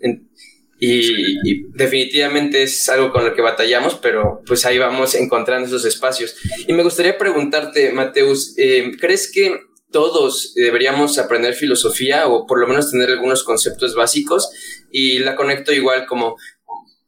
[0.78, 6.36] y, definitivamente es algo con lo que batallamos, pero pues ahí vamos encontrando esos espacios.
[6.66, 9.60] Y me gustaría preguntarte, Mateus, eh, ¿crees que
[9.94, 14.50] todos deberíamos aprender filosofía o por lo menos tener algunos conceptos básicos
[14.90, 16.36] y la conecto igual como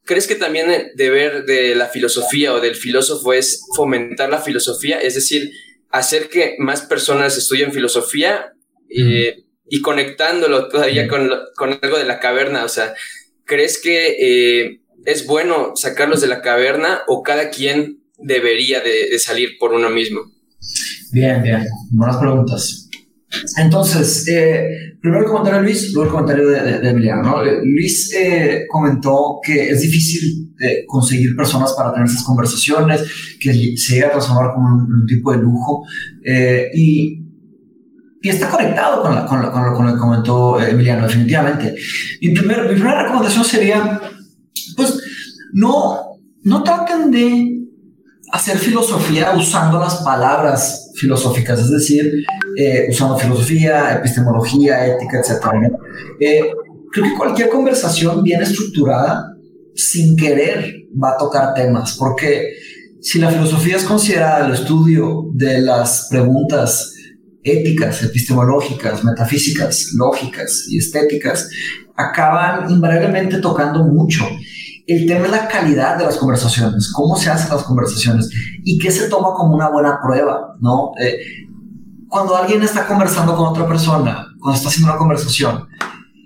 [0.05, 5.01] ¿Crees que también el deber de la filosofía o del filósofo es fomentar la filosofía?
[5.01, 5.51] Es decir,
[5.90, 8.53] hacer que más personas estudien filosofía
[8.88, 12.64] eh, y conectándolo todavía con, con, algo de la caverna.
[12.64, 12.94] O sea,
[13.44, 19.59] ¿crees que eh, es bueno sacarlos de la caverna o cada quien debería de salir
[19.59, 20.31] por uno mismo?
[21.12, 21.66] Bien, bien.
[21.90, 22.88] Buenas preguntas.
[23.57, 27.45] Entonces, eh, primero el comentario de Luis, luego el comentario de, Emiliano.
[27.45, 30.55] Eh, Luis eh, comentó que es difícil
[30.87, 33.03] conseguir personas para tener esas conversaciones,
[33.38, 35.85] que se llega a transformar como un, tipo de lujo.
[36.75, 37.23] y,
[38.23, 41.75] y, está conectado con, con, con, lo que comentó Emiliano, definitivamente.
[42.23, 44.01] Mi, primer, mi primera recomendación sería,
[44.77, 44.99] pues,
[45.53, 47.66] no, no traten de
[48.33, 52.25] hacer filosofía usando las palabras filosóficas, es decir,
[52.57, 55.73] eh, usando filosofía, epistemología, ética, etc.
[56.21, 56.41] Eh,
[56.93, 59.33] creo que cualquier conversación bien estructurada,
[59.75, 62.55] sin querer, va a tocar temas, porque
[63.01, 66.95] si la filosofía es considerada el estudio de las preguntas
[67.43, 71.49] éticas, epistemológicas, metafísicas, lógicas y estéticas,
[71.95, 74.27] acaban invariablemente tocando mucho
[74.87, 78.31] el tema es la calidad de las conversaciones, cómo se hacen las conversaciones
[78.64, 80.92] y qué se toma como una buena prueba, ¿no?
[81.01, 81.18] Eh,
[82.09, 85.66] cuando alguien está conversando con otra persona, cuando está haciendo una conversación,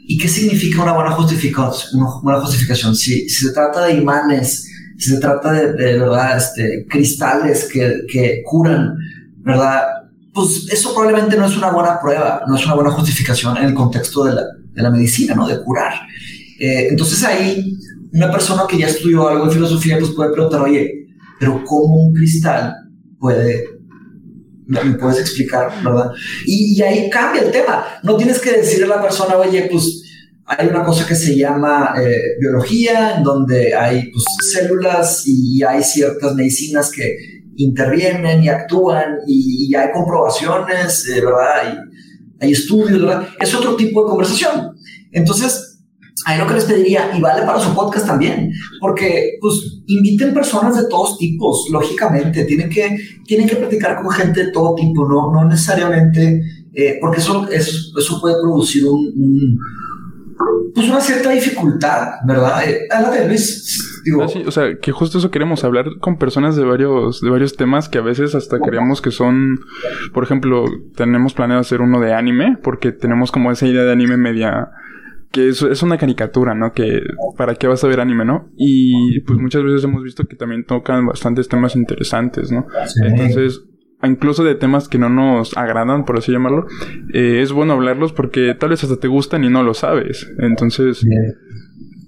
[0.06, 2.02] ¿y qué significa una buena justificación?
[2.02, 2.94] Una buena justificación?
[2.94, 4.68] Si, si se trata de imanes,
[4.98, 8.94] si se trata de, verdad, este, cristales que, que curan,
[9.38, 9.84] ¿verdad?
[10.34, 13.74] Pues eso probablemente no es una buena prueba, no es una buena justificación en el
[13.74, 15.48] contexto de la, de la medicina, ¿no?
[15.48, 15.94] De curar.
[16.58, 17.74] Eh, entonces ahí
[18.12, 21.06] una persona que ya estudió algo de filosofía pues puede preguntar, oye,
[21.38, 22.74] pero ¿cómo un cristal
[23.18, 23.64] puede,
[24.66, 26.10] me puedes explicar, verdad?
[26.46, 27.84] Y, ahí cambia el tema.
[28.02, 30.02] No tienes que decirle a la persona, oye, pues
[30.44, 35.82] hay una cosa que se llama eh, biología, en donde hay pues, células y hay
[35.82, 37.16] ciertas medicinas que
[37.56, 41.88] intervienen y actúan y, hay comprobaciones, eh, ¿verdad?
[42.40, 43.28] Y hay estudios, ¿verdad?
[43.38, 44.76] Es otro tipo de conversación.
[45.12, 45.69] Entonces,
[46.26, 50.76] ahí lo que les pediría, y vale para su podcast también, porque pues inviten personas
[50.76, 55.32] de todos tipos, lógicamente, tienen que, tienen que platicar con gente de todo tipo, no,
[55.32, 56.42] no necesariamente,
[56.74, 59.58] eh, porque eso, eso, eso, puede producir un,
[60.74, 62.62] pues una cierta dificultad, ¿verdad?
[62.68, 64.00] Eh, de Luis.
[64.04, 67.56] Digo, ah, o sea, que justo eso queremos hablar con personas de varios, de varios
[67.56, 69.60] temas que a veces hasta creemos que son,
[70.14, 70.64] por ejemplo,
[70.96, 74.70] tenemos planeado hacer uno de anime, porque tenemos como esa idea de anime media
[75.30, 76.72] que es, es una caricatura, ¿no?
[76.72, 77.02] Que
[77.36, 78.50] para qué vas a ver anime, ¿no?
[78.56, 82.66] Y pues muchas veces hemos visto que también tocan bastantes temas interesantes, ¿no?
[83.04, 83.62] Entonces,
[84.02, 86.66] incluso de temas que no nos agradan, por así llamarlo,
[87.12, 90.28] eh, es bueno hablarlos porque tal vez hasta te gustan y no lo sabes.
[90.38, 91.04] Entonces,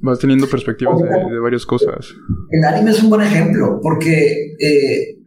[0.00, 2.14] vas teniendo perspectivas de, varias cosas.
[2.50, 5.21] El anime es un buen ejemplo porque eh,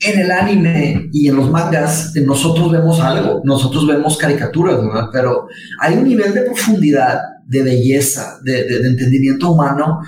[0.00, 5.08] en el anime y en los mangas nosotros vemos algo, nosotros vemos caricaturas, ¿verdad?
[5.12, 5.46] Pero
[5.80, 10.00] hay un nivel de profundidad, de belleza, de, de entendimiento humano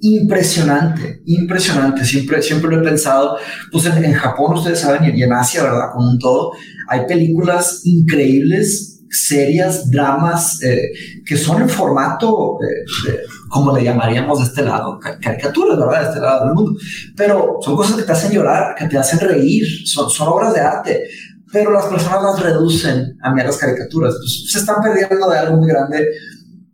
[0.00, 2.04] impresionante, impresionante.
[2.04, 3.36] Siempre, siempre lo he pensado.
[3.72, 5.90] Pues en, Japón, ustedes saben, y en Asia, ¿verdad?
[5.92, 6.52] Como un todo,
[6.88, 10.90] hay películas increíbles, serias, dramas, eh,
[11.24, 16.02] que son en formato, eh, como le llamaríamos de este lado, caricaturas, ¿verdad?
[16.02, 16.80] De este lado del mundo.
[17.16, 20.60] Pero son cosas que te hacen llorar, que te hacen reír, son, son obras de
[20.60, 21.04] arte.
[21.52, 24.14] Pero las personas las reducen a meras caricaturas.
[24.18, 26.06] Pues, se están perdiendo de algo muy grande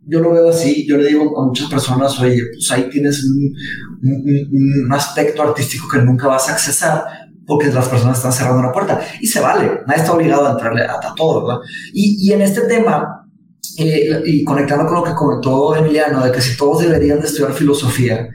[0.05, 4.91] yo lo veo así, yo le digo a muchas personas, oye, pues ahí tienes un,
[4.91, 7.03] aspecto artístico que nunca vas a accesar
[7.45, 10.83] porque las personas están cerrando la puerta y se vale, nadie está obligado a entrarle
[10.83, 11.61] a, todo, ¿verdad?
[11.93, 13.27] Y, y en este tema,
[13.77, 17.53] eh, y conectando con lo que comentó Emiliano, de que si todos deberían de estudiar
[17.53, 18.29] filosofía,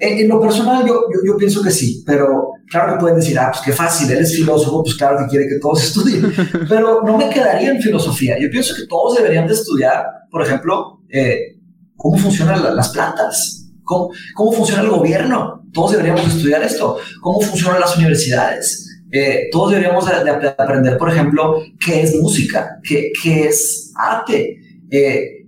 [0.00, 3.64] en, lo personal yo, yo, pienso que sí, pero claro que pueden decir, ah, pues
[3.64, 6.32] qué fácil, él es filósofo, pues claro que quiere que todos estudien,
[6.68, 8.36] pero no me quedaría en filosofía.
[8.40, 11.58] Yo pienso que todos deberían de estudiar, por ejemplo, eh,
[11.96, 13.57] cómo funcionan las plantas,
[13.88, 15.62] cómo, cómo funciona el gobierno.
[15.72, 16.98] Todos deberíamos estudiar esto.
[17.20, 18.84] ¿Cómo funcionan las universidades?
[19.10, 24.58] Eh, todos deberíamos de, aprender, por ejemplo, qué es música, qué, qué es arte.
[24.90, 25.46] Eh,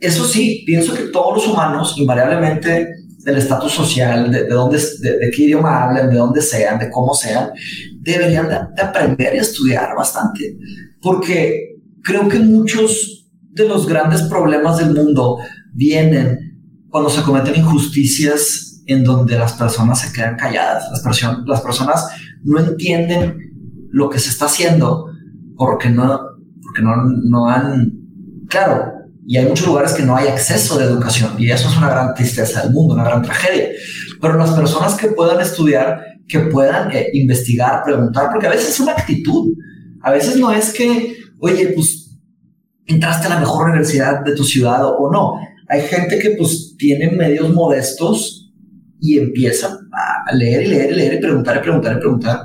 [0.00, 5.30] eso sí, pienso que todos los humanos, invariablemente del estatus social, de, de, dónde, de,
[5.34, 7.50] qué idioma hablen, de dónde sean, de cómo sean,
[8.00, 10.56] deberían de aprender y estudiar bastante.
[11.00, 15.38] Porque creo que muchos de los grandes problemas del mundo
[15.72, 16.49] vienen
[16.90, 20.84] cuando se cometen injusticias en donde las personas se quedan calladas.
[20.90, 22.06] Las, las personas
[22.42, 23.38] no entienden
[23.90, 25.06] lo que se está haciendo
[25.56, 26.20] porque no,
[26.62, 27.92] porque no, no han...
[28.48, 28.92] Claro,
[29.26, 32.14] y hay muchos lugares que no hay acceso de educación y eso es una gran
[32.14, 33.68] tristeza del mundo, una gran tragedia.
[34.20, 38.80] Pero las personas que puedan estudiar, que puedan eh, investigar, preguntar, porque a veces es
[38.80, 39.52] una actitud,
[40.02, 42.18] a veces no es que, oye, pues
[42.86, 45.34] entraste a la mejor universidad de tu ciudad o, no.
[45.68, 48.50] Hay gente que pues tiene medios modestos
[48.98, 52.40] y empieza a leer y leer y leer y preguntar y preguntar y preguntar.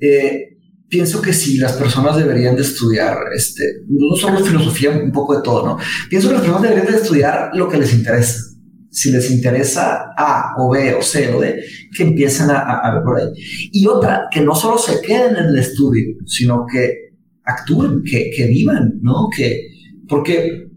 [0.00, 5.36] Eh, pienso que sí, las personas deberían de estudiar, este, no solo filosofía, un poco
[5.36, 5.78] de todo, ¿no?
[6.10, 8.44] Pienso que las personas deberían de estudiar lo que les interesa.
[8.90, 11.62] Si les interesa A o B o C o D,
[11.96, 13.26] que empiecen a, a ver por ahí.
[13.72, 17.08] Y otra, que no solo se queden en el estudio, sino que
[17.44, 19.28] actúen, que, que vivan, ¿no?
[19.34, 19.68] Que,
[20.08, 20.67] porque,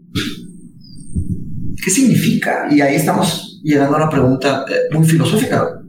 [1.82, 2.66] ¿qué significa?
[2.70, 5.80] Y ahí estamos llegando a una pregunta eh, muy filosófica.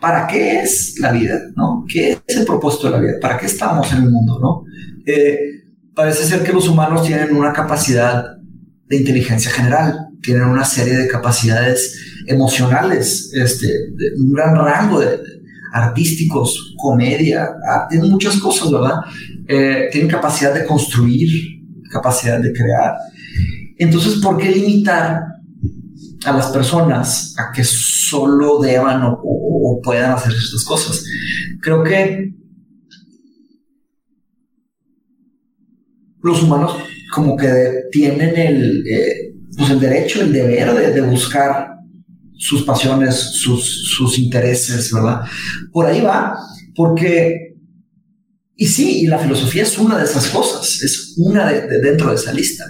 [0.00, 1.40] ¿Para qué es la vida?
[1.88, 3.12] ¿Qué es el propósito de la vida?
[3.20, 4.64] ¿Para qué estamos en el mundo?
[5.06, 5.38] Eh,
[5.94, 8.24] parece ser que los humanos tienen una capacidad
[8.88, 13.66] de inteligencia general, tienen una serie de capacidades emocionales, este,
[14.18, 15.18] un gran rango de,
[15.76, 17.50] artísticos, comedia,
[17.90, 18.96] tienen muchas cosas, ¿verdad?
[19.46, 21.28] Eh, tienen capacidad de construir,
[21.90, 22.94] capacidad de crear.
[23.78, 25.20] Entonces, ¿por qué limitar
[26.24, 31.04] a las personas a que solo deban o, puedan hacer estas cosas?
[31.60, 32.34] Creo que
[36.22, 36.72] los humanos
[37.14, 41.76] como que tienen el, eh, pues el derecho, el deber de, buscar
[42.36, 45.20] sus pasiones, sus, sus intereses, ¿verdad?
[45.72, 46.36] Por ahí va,
[46.74, 47.55] porque
[48.58, 52.14] y sí, y la filosofía es una de esas cosas, es una de, dentro de
[52.14, 52.64] esa lista.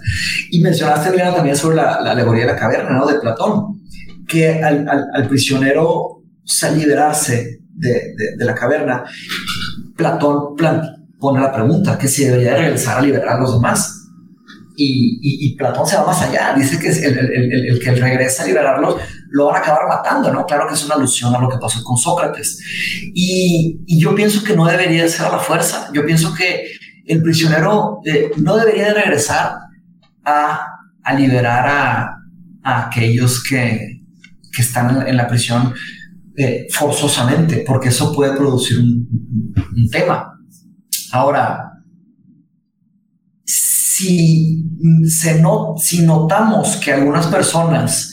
[0.50, 3.06] Y mencionaste también sobre la, alegoría de la caverna, ¿no?
[3.06, 3.82] De Platón,
[4.26, 6.24] que al, al, prisionero
[6.62, 9.04] al liberarse de, de, la caverna,
[9.96, 10.56] Platón
[11.20, 13.92] pone la pregunta, que si debería regresar a liberar a los demás.
[14.76, 18.46] Y, y, Platón se va más allá, dice que el, el, el, que regresa a
[18.46, 18.96] liberarlos
[19.30, 20.44] lo van a acabar matando, ¿no?
[20.46, 22.58] Claro que es una alusión a lo que pasó con Sócrates.
[23.14, 26.66] Y, yo pienso que no debería ser la fuerza, yo pienso que
[27.06, 29.56] el prisionero eh, no debería de regresar
[30.24, 30.66] a,
[31.16, 34.02] liberar a, aquellos que,
[34.52, 35.72] que están en, la prisión
[36.36, 39.08] eh, forzosamente, porque eso puede producir un,
[39.54, 40.32] un tema.
[41.12, 41.70] Ahora,
[43.96, 44.64] si,
[45.08, 48.12] se no, si notamos que algunas personas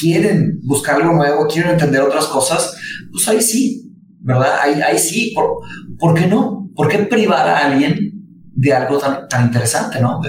[0.00, 2.76] quieren buscar algo nuevo, quieren entender otras cosas,
[3.10, 4.58] pues ahí sí, ¿verdad?
[4.60, 5.58] Ahí, ahí sí, ¿Por,
[5.98, 6.70] ¿por, qué no?
[6.74, 8.12] ¿Por qué privar a alguien
[8.54, 10.20] de algo tan, tan interesante, no?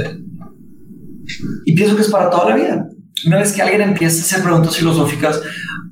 [1.65, 2.87] y pienso que es para toda la vida.
[3.25, 5.41] Una vez que alguien empieza a hacer preguntas filosóficas,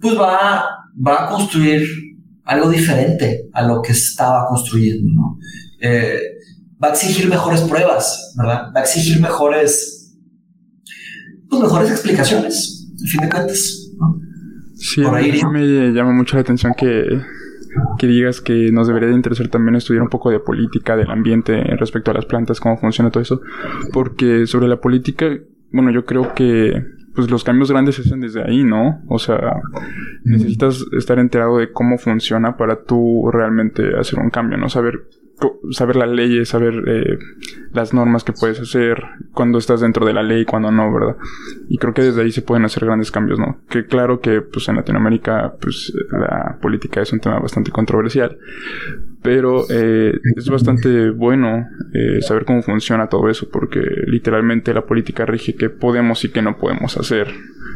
[0.01, 0.65] pues va,
[1.05, 1.87] va a construir
[2.47, 5.37] algo diferente a lo que estaba construyendo,
[5.81, 6.19] eh,
[6.81, 8.71] va a exigir mejores pruebas, ¿verdad?
[8.73, 10.15] Va a exigir mejores,
[11.49, 13.91] pues mejores explicaciones, al fin de cuentas.
[13.97, 14.19] ¿no?
[14.75, 17.21] Sí, a mí me llama mucho la atención que,
[17.97, 21.63] que digas que nos debería de interesar también estudiar un poco de política, del ambiente
[21.77, 23.41] respecto a las plantas, cómo funciona todo eso,
[23.91, 25.25] porque sobre la política,
[25.71, 29.01] bueno, yo creo que pues los cambios grandes se hacen desde ahí, ¿no?
[29.07, 29.39] O sea,
[30.23, 34.69] necesitas estar enterado de cómo funciona para tú realmente hacer un cambio, ¿no?
[34.69, 35.07] Saber
[35.71, 37.19] saber las leyes, saber eh,
[37.73, 41.17] las normas que puedes hacer, cuando estás dentro de la ley, cuando no, ¿verdad?
[41.69, 43.59] Y creo que desde ahí se pueden hacer grandes cambios, ¿no?
[43.69, 48.37] Que claro que pues en Latinoamérica pues la política es un tema bastante controversial,
[49.21, 55.25] pero eh, es bastante bueno eh, saber cómo funciona todo eso, porque literalmente la política
[55.25, 57.27] rige qué podemos y qué no podemos hacer.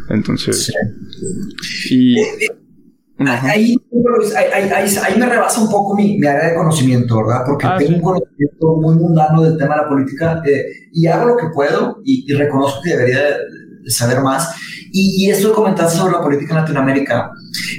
[0.10, 0.74] Entonces,
[1.90, 2.16] y
[3.30, 3.76] Ahí,
[4.34, 7.44] ahí, me rebasa un poco mi, área de conocimiento, ¿verdad?
[7.46, 11.28] Porque ah, tengo un conocimiento muy mundano del tema de la política eh, y hago
[11.28, 13.22] lo que puedo y, reconozco que debería
[13.88, 14.56] saber más.
[14.92, 17.32] Y, y esto de comentar sobre la política en Latinoamérica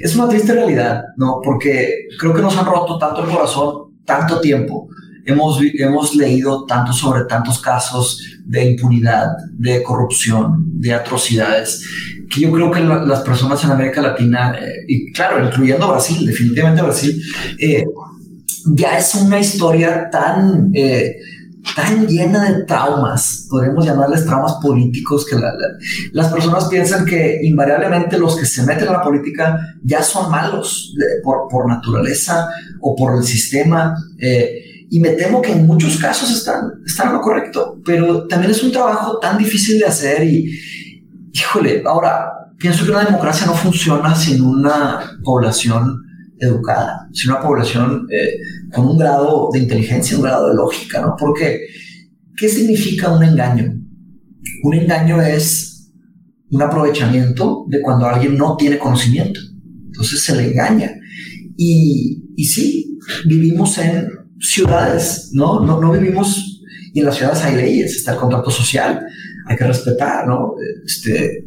[0.02, 1.40] es una triste realidad, ¿no?
[1.42, 4.88] Porque creo que nos han roto tanto el corazón tanto tiempo.
[5.24, 11.82] Hemos, hemos leído tanto sobre tantos casos de impunidad, de corrupción, de atrocidades
[12.32, 16.82] que yo creo que las personas en América Latina, eh, y claro, incluyendo Brasil, definitivamente
[16.82, 17.22] Brasil,
[17.58, 17.84] eh,
[18.74, 21.16] ya es una historia tan, eh,
[21.76, 25.36] tan llena de traumas, podemos llamarles traumas políticos, que
[26.12, 30.94] las personas piensan que invariablemente los que se meten a la política ya son malos
[31.22, 32.48] por, por, naturaleza
[32.80, 33.94] o por el sistema.
[34.92, 38.70] Y me temo que en muchos casos están, están lo correcto, pero también es un
[38.70, 40.52] trabajo tan difícil de hacer y,
[41.32, 45.98] híjole, ahora pienso que una democracia no funciona sin una población
[46.38, 48.36] educada, sin una población eh,
[48.70, 51.16] con un grado de inteligencia, un grado de lógica, ¿no?
[51.18, 51.60] Porque,
[52.36, 53.72] ¿qué significa un engaño?
[54.62, 55.90] Un engaño es
[56.50, 59.40] un aprovechamiento de cuando alguien no tiene conocimiento.
[59.86, 60.92] Entonces se le engaña.
[61.56, 65.60] Y, y sí, vivimos en ciudades, ¿no?
[65.60, 65.80] ¿no?
[65.80, 66.62] No vivimos,
[66.92, 69.00] y en las ciudades hay leyes, está el contrato social,
[69.46, 70.54] hay que respetar, ¿no?
[70.84, 71.44] Este,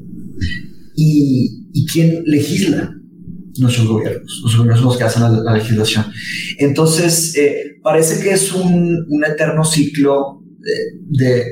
[0.96, 2.94] y, quién legisla
[3.60, 4.42] nuestros gobiernos.
[4.44, 6.06] Los gobiernos los que hacen la, legislación.
[6.58, 11.46] Entonces, eh, parece que es un, un eterno ciclo de, de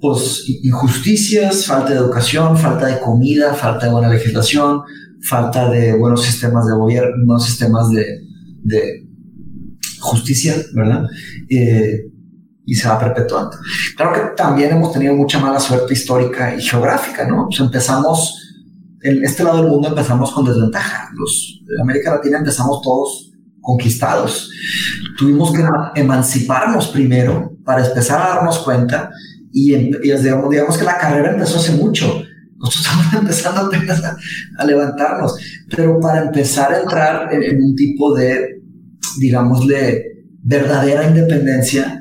[0.00, 4.80] pues, injusticias, falta de educación, falta de comida, falta de buena legislación,
[5.22, 9.07] falta de buenos sistemas de gobierno, buenos sistemas de
[10.08, 11.04] justicia, ¿verdad?
[11.48, 12.10] Eh,
[12.68, 13.56] y se va perpetuando.
[13.96, 17.46] Claro que también hemos tenido mucha mala suerte histórica y geográfica, ¿no?
[17.46, 18.36] Pues empezamos,
[19.02, 21.08] en este lado del mundo empezamos con desventaja.
[21.14, 23.32] Los de América Latina empezamos todos
[23.62, 24.50] conquistados.
[25.16, 25.64] Tuvimos que
[25.98, 29.10] emanciparnos primero para empezar a darnos cuenta
[29.50, 32.22] y, digamos, digamos que la carrera empezó hace mucho.
[32.58, 35.36] Nosotros estamos empezando apenas a, levantarnos,
[35.74, 38.57] pero para empezar a entrar en, en un tipo de,
[39.18, 42.00] digámosle, verdadera independencia,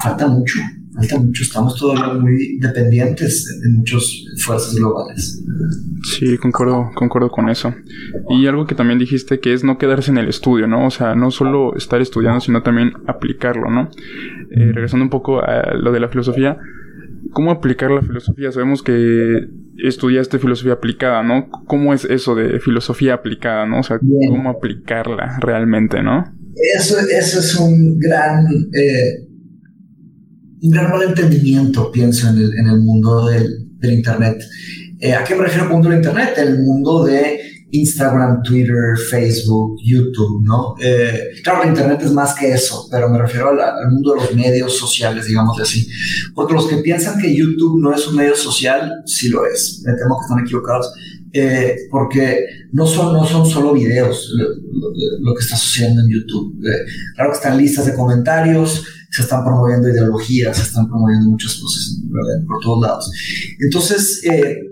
[0.00, 0.58] falta mucho,
[0.94, 1.42] falta mucho.
[1.42, 5.42] Estamos todavía muy dependientes de muchas fuerzas globales.
[6.04, 7.74] Sí, concuerdo, concuerdo con eso.
[8.30, 10.86] Y algo que también dijiste que es no quedarse en el estudio, ¿no?
[10.86, 13.88] O sea, no solo estar estudiando, sino también aplicarlo, ¿no?
[14.50, 16.58] Eh, regresando un poco a lo de la filosofía,
[17.30, 18.52] ¿cómo aplicar la filosofía?
[18.52, 19.48] Sabemos que
[19.84, 21.48] estudiaste filosofía aplicada, ¿no?
[21.66, 23.80] ¿Cómo es eso de filosofía aplicada, ¿no?
[23.80, 26.24] O sea, ¿cómo aplicarla realmente, ¿no?
[26.76, 28.46] Eso, eso es un gran...
[28.46, 29.28] Eh,
[30.64, 33.48] un gran malentendimiento, pienso, en el, en el mundo del,
[33.78, 34.40] del Internet.
[35.00, 36.34] Eh, ¿A qué me refiero con el mundo del Internet?
[36.36, 37.40] El mundo de
[37.72, 40.74] Instagram, Twitter, Facebook, YouTube, ¿no?
[40.78, 44.34] Eh, claro, el Internet es más que eso, pero me refiero al, mundo de los
[44.34, 45.88] medios sociales, digamos así.
[46.34, 49.82] Porque los que piensan que YouTube no es un medio social, sí lo es.
[49.86, 50.92] Me temo que están equivocados.
[51.34, 56.54] Eh, porque no son, no son solo videos lo, lo, que está sucediendo en YouTube.
[56.62, 61.54] Eh, claro que están listas de comentarios, se están promoviendo ideologías, se están promoviendo muchas
[61.54, 61.98] cosas
[62.46, 63.10] por todos lados.
[63.60, 64.71] Entonces, eh,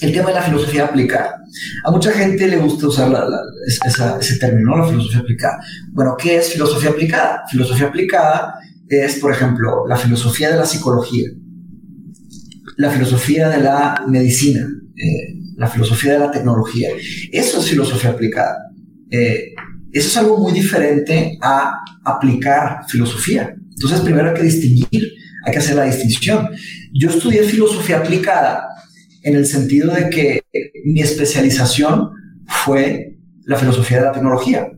[0.00, 1.42] el tema de la filosofía aplicada.
[1.84, 3.12] A mucha gente le gusta usar
[4.20, 5.58] ese término, la filosofía aplicada.
[5.92, 7.42] Bueno, ¿qué es filosofía aplicada?
[7.50, 8.54] Filosofía aplicada
[8.88, 11.28] es, por ejemplo, la filosofía de la psicología,
[12.76, 16.90] la filosofía de la medicina, eh, la filosofía de la tecnología.
[17.32, 18.56] Eso es filosofía aplicada.
[19.10, 19.54] Eh,
[19.92, 23.54] eso es algo muy diferente a aplicar filosofía.
[23.70, 25.12] Entonces, primero hay que distinguir,
[25.44, 26.48] hay que hacer la distinción.
[26.92, 28.68] Yo estudié filosofía aplicada
[29.22, 30.42] en el sentido de que
[30.84, 32.10] mi especialización
[32.46, 34.70] fue la filosofía de la tecnología.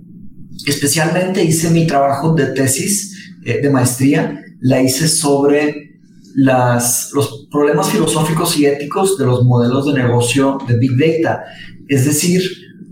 [0.67, 5.91] Especialmente hice mi trabajo de tesis eh, de maestría, la hice sobre
[6.35, 11.45] las, los problemas filosóficos y éticos de los modelos de negocio de Big Data.
[11.89, 12.43] Es decir,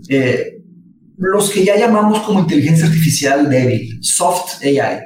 [0.09, 0.61] eh,
[1.17, 5.01] los que ya llamamos como inteligencia artificial débil, soft AI,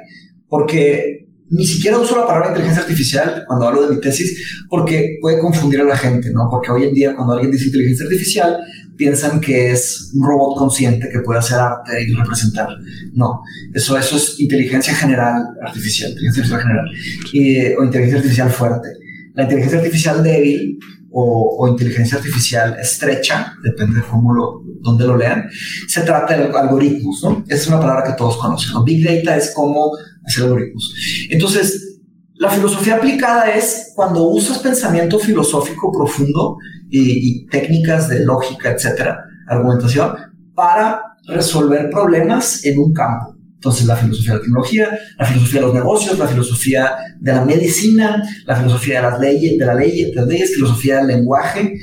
[0.48, 1.23] porque
[1.54, 5.80] ni siquiera uso la palabra inteligencia artificial cuando hablo de mi tesis porque puede confundir
[5.80, 6.48] a la gente, ¿no?
[6.50, 8.58] Porque hoy en día cuando alguien dice inteligencia artificial
[8.96, 12.68] piensan que es un robot consciente que puede hacer arte y representar.
[13.12, 13.40] No,
[13.72, 18.88] eso, eso es inteligencia general artificial, inteligencia artificial general, o inteligencia artificial fuerte.
[19.34, 20.78] La inteligencia artificial débil
[21.10, 25.48] o, o, inteligencia artificial estrecha, depende de cómo lo, dónde lo lean,
[25.86, 27.44] se trata de algoritmos, ¿no?
[27.46, 28.72] Esa es una palabra que todos conocen.
[28.84, 29.92] Big Data es como
[30.24, 30.94] hacer algoritmos.
[31.30, 32.00] Entonces,
[32.34, 36.56] la filosofía aplicada es cuando usas pensamiento filosófico profundo
[36.90, 40.14] y, y técnicas de lógica, etcétera, argumentación,
[40.54, 43.34] para resolver problemas en un campo.
[43.64, 47.46] Entonces, la filosofía de la tecnología, la filosofía de los negocios, la filosofía de la
[47.46, 51.74] medicina, la filosofía de las leyes, de la ley, de las leyes, filosofía del lenguaje.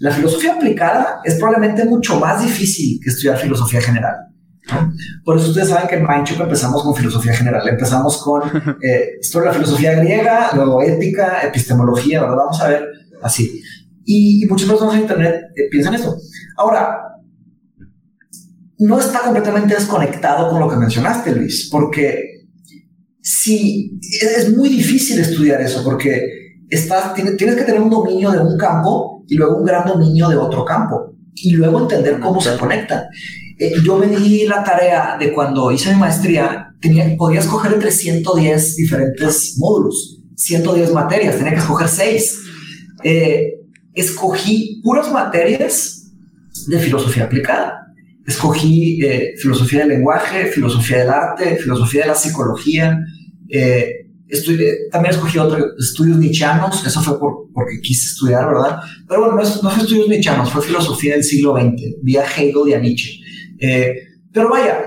[0.00, 4.16] La filosofía aplicada es probablemente mucho más difícil que estudiar filosofía general.
[5.24, 7.68] Por eso ustedes saben que en Mindshop empezamos con filosofía general.
[7.68, 8.42] Empezamos con
[8.82, 12.36] eh, historia de la filosofía griega, luego ética, epistemología, ¿verdad?
[12.36, 12.88] Vamos a ver
[13.22, 13.62] así.
[14.04, 16.16] Y, muchas personas en Internet eh, piensan esto.
[16.56, 16.98] Ahora,
[18.78, 22.46] no está completamente desconectado con lo que mencionaste, Luis, porque
[23.20, 26.22] sí, es muy difícil estudiar eso, porque
[26.68, 30.28] estás, tienes, tienes que tener un dominio de un campo y luego un gran dominio
[30.28, 33.04] de otro campo y luego entender cómo se conectan.
[33.60, 37.90] Eh, yo me di la tarea de cuando hice mi maestría, tenía, podía escoger entre
[37.90, 42.38] 110 diferentes módulos, 110 materias, tenía que escoger 6.
[43.04, 43.60] Eh,
[43.92, 46.10] escogí puras materias
[46.68, 47.86] de filosofía aplicada.
[48.26, 52.98] Escogí eh, filosofía del lenguaje, filosofía del arte, filosofía de la psicología.
[54.90, 57.18] también escogí otros estudios nichanos, eso fue
[57.52, 58.78] porque quise estudiar, ¿verdad?
[59.06, 62.72] Pero bueno, no, no fue estudios nichanos, fue filosofía del siglo XX, vía Hegel y
[62.72, 63.19] a Nietzsche.
[63.60, 63.94] Eh,
[64.32, 64.82] pero vaya,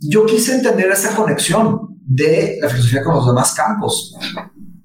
[0.00, 4.14] yo quise entender esa conexión de la filosofía con los demás campos.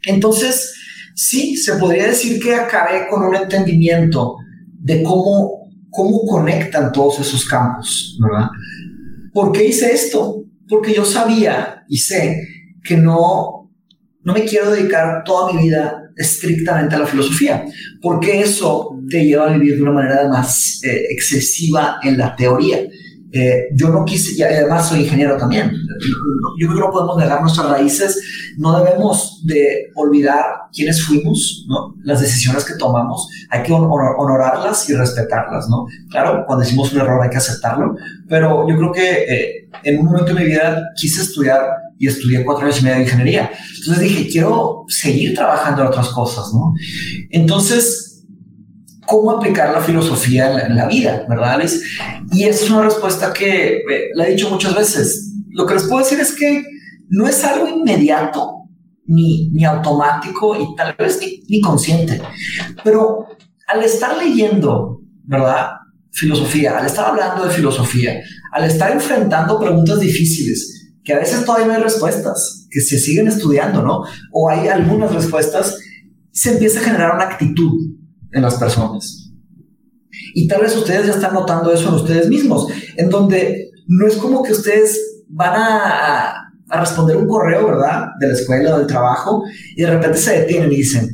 [0.03, 0.73] Entonces,
[1.15, 4.35] sí, se podría decir que acabé con un entendimiento
[4.79, 8.49] de cómo, cómo conectan todos esos campos, ¿verdad?
[9.33, 10.43] ¿Por qué hice esto?
[10.67, 12.41] Porque yo sabía y sé
[12.83, 13.71] que no,
[14.23, 17.65] no me quiero dedicar toda mi vida estrictamente a la filosofía,
[18.01, 22.79] porque eso te lleva a vivir de una manera más eh, excesiva en la teoría.
[23.35, 25.71] Eh, yo no quise, y además soy ingeniero también,
[26.59, 28.21] yo creo que no podemos negar nuestras raíces,
[28.57, 31.95] no debemos de olvidar quiénes fuimos, ¿no?
[32.03, 35.87] las decisiones que tomamos, hay que honorarlas y respetarlas, ¿no?
[36.11, 37.95] Claro, cuando hicimos un error hay que aceptarlo,
[38.29, 41.61] pero yo creo que eh, en un momento de mi vida quise estudiar
[41.97, 43.51] y estudié cuatro años y medio de ingeniería.
[43.79, 46.73] Entonces dije, quiero seguir trabajando en otras cosas, ¿no?
[47.31, 48.12] Entonces,
[49.05, 51.79] cómo aplicar la filosofía en la, vida, ¿verdad, Alice?
[52.31, 55.33] Y es una respuesta que eh, la he dicho muchas veces.
[55.49, 56.63] Lo que les puedo decir es que
[57.09, 58.63] no es algo inmediato,
[59.05, 62.21] ni, ni automático y tal vez ni, ni consciente,
[62.83, 63.27] pero
[63.67, 65.71] al estar leyendo, ¿verdad?
[66.11, 71.67] Filosofía, al estar hablando de filosofía, al estar enfrentando preguntas difíciles, que a veces todavía
[71.67, 74.03] no hay respuestas, que se siguen estudiando, ¿no?
[74.31, 75.77] O hay algunas respuestas,
[76.31, 77.73] se empieza a generar una actitud
[78.33, 79.31] en las personas.
[80.33, 82.67] Y tal vez ustedes ya están notando eso en ustedes mismos,
[82.97, 88.07] en donde no es como que ustedes van a, a responder un correo, ¿verdad?
[88.19, 89.43] De la escuela o del trabajo,
[89.75, 91.05] y de repente se detienen y dicen,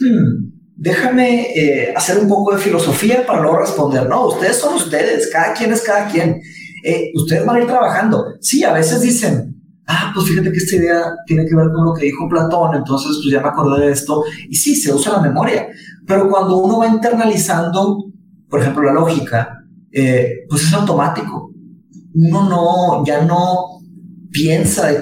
[0.00, 4.08] hmm, déjame eh, hacer un poco de filosofía para luego responder.
[4.08, 6.40] No, ustedes son ustedes, cada quien es cada quien.
[6.84, 8.24] Eh, ustedes van a ir trabajando.
[8.40, 9.57] Sí, a veces dicen,
[9.88, 13.18] ah, pues fíjate que esta idea tiene que ver con lo que dijo Platón, entonces
[13.22, 14.22] pues ya me acordé de esto.
[14.48, 15.66] Y sí, se usa la memoria,
[16.06, 18.04] pero cuando uno va internalizando,
[18.48, 21.52] por ejemplo, la lógica, eh, pues es automático.
[22.14, 23.80] Uno no, ya no
[24.30, 25.00] piensa de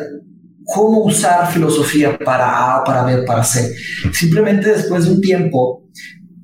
[0.65, 3.75] cómo usar filosofía para A, para B, para C.
[4.13, 5.85] Simplemente después de un tiempo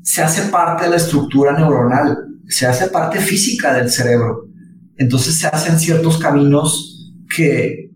[0.02, 2.18] se hace parte de la estructura neuronal,
[2.48, 4.48] se hace parte física del cerebro.
[4.96, 7.91] Entonces se hacen ciertos caminos que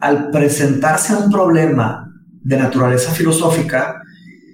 [0.00, 2.10] al presentarse un problema
[2.42, 4.02] de naturaleza filosófica,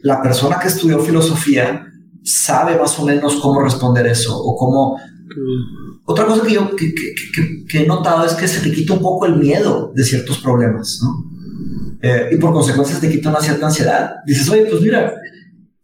[0.03, 1.87] la persona que estudió filosofía
[2.23, 4.99] sabe más o menos cómo responder eso o cómo...
[6.05, 9.37] Otra cosa que yo que, he notado es que se te quita un poco el
[9.37, 11.37] miedo de ciertos problemas, ¿no?
[12.03, 14.17] Eh, y por consecuencia te quita una cierta ansiedad.
[14.25, 15.15] Dices, oye, pues mira,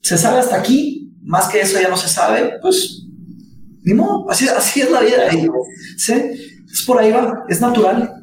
[0.00, 3.06] se sabe hasta aquí, más que eso ya no se sabe, pues
[3.84, 5.28] ni modo, así, así es la vida.
[5.96, 6.12] ¿sí?
[6.70, 8.21] Es por ahí va, es natural.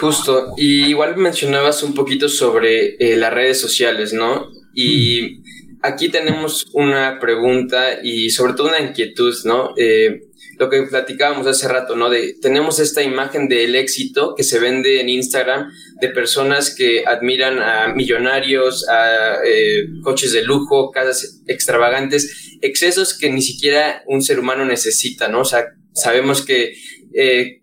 [0.00, 4.48] Justo, y igual mencionabas un poquito sobre eh, las redes sociales, ¿no?
[4.74, 5.42] Y
[5.82, 9.74] aquí tenemos una pregunta y sobre todo una inquietud, ¿no?
[9.76, 10.22] Eh,
[10.58, 12.08] lo que platicábamos hace rato, ¿no?
[12.08, 15.70] De tenemos esta imagen del éxito que se vende en Instagram
[16.00, 23.30] de personas que admiran a millonarios, a eh, coches de lujo, casas extravagantes, excesos que
[23.30, 25.40] ni siquiera un ser humano necesita, ¿no?
[25.40, 26.74] O sea, sabemos que
[27.14, 27.59] eh,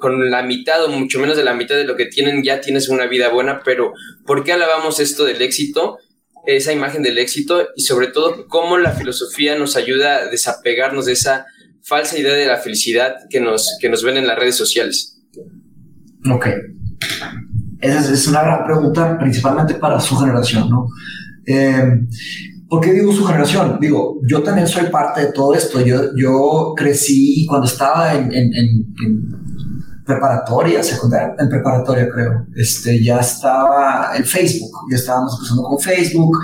[0.00, 2.88] con, la mitad o mucho menos de la mitad de lo que tienen ya tienes
[2.88, 3.92] una vida buena, pero
[4.24, 5.98] ¿por qué alabamos esto del éxito?
[6.46, 11.12] esa imagen del éxito y sobre todo cómo la filosofía nos ayuda a desapegarnos de
[11.12, 11.44] esa
[11.82, 15.20] falsa idea de la felicidad que nos, que nos ven en las redes sociales.
[16.32, 16.46] Ok.
[17.82, 20.86] Esa es una gran pregunta, principalmente para su generación, ¿no?
[21.46, 22.06] Eh,
[22.68, 23.76] ¿Por qué digo su generación?
[23.78, 25.84] Digo, yo también soy parte de todo esto.
[25.84, 28.30] Yo, yo crecí cuando estaba en
[30.04, 36.38] preparatoria, secundaria, en preparatoria creo, este, ya estaba el Facebook, ya estábamos empezando con Facebook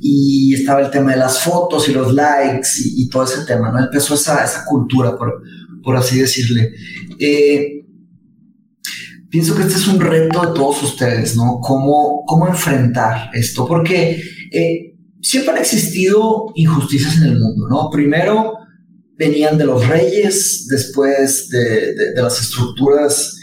[0.00, 3.78] y estaba el tema de las fotos y los likes y, todo ese tema, ¿no?
[3.78, 5.42] Empezó esa, esa cultura, por,
[5.82, 6.72] por así decirle.
[7.18, 7.84] Eh,
[9.28, 11.60] pienso que este es un reto de todos ustedes, ¿no?
[11.60, 13.66] ¿Cómo, cómo enfrentar esto?
[13.66, 14.20] Porque
[14.52, 17.90] eh, siempre han existido injusticias en el mundo, ¿no?
[17.90, 18.54] Primero,
[19.20, 23.36] venían de los reyes, después de, las estructuras,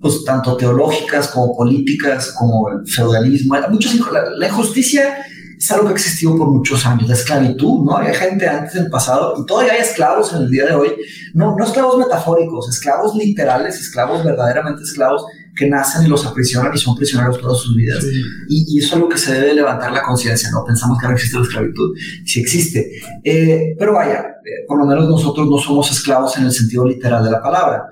[0.00, 3.54] pues tanto teológicas como políticas, como el feudalismo.
[3.70, 3.96] Muchos,
[4.36, 5.24] la, injusticia
[5.56, 7.08] es algo que ha existido por muchos años.
[7.08, 7.96] La esclavitud, ¿no?
[7.96, 10.96] Había gente antes del pasado y todavía hay esclavos en el día de hoy.
[11.32, 15.24] No, no esclavos metafóricos, esclavos literales, esclavos verdaderamente esclavos
[15.60, 18.02] que nacen y los aprisionan y son prisioneros todas sus vidas.
[18.48, 20.64] Y, eso es algo que se debe levantar la conciencia, ¿no?
[20.64, 21.94] Pensamos que no existe la esclavitud,
[22.24, 22.90] sí existe.
[23.22, 27.22] Eh, pero vaya, eh, por lo menos nosotros no somos esclavos en el sentido literal
[27.22, 27.82] de la palabra.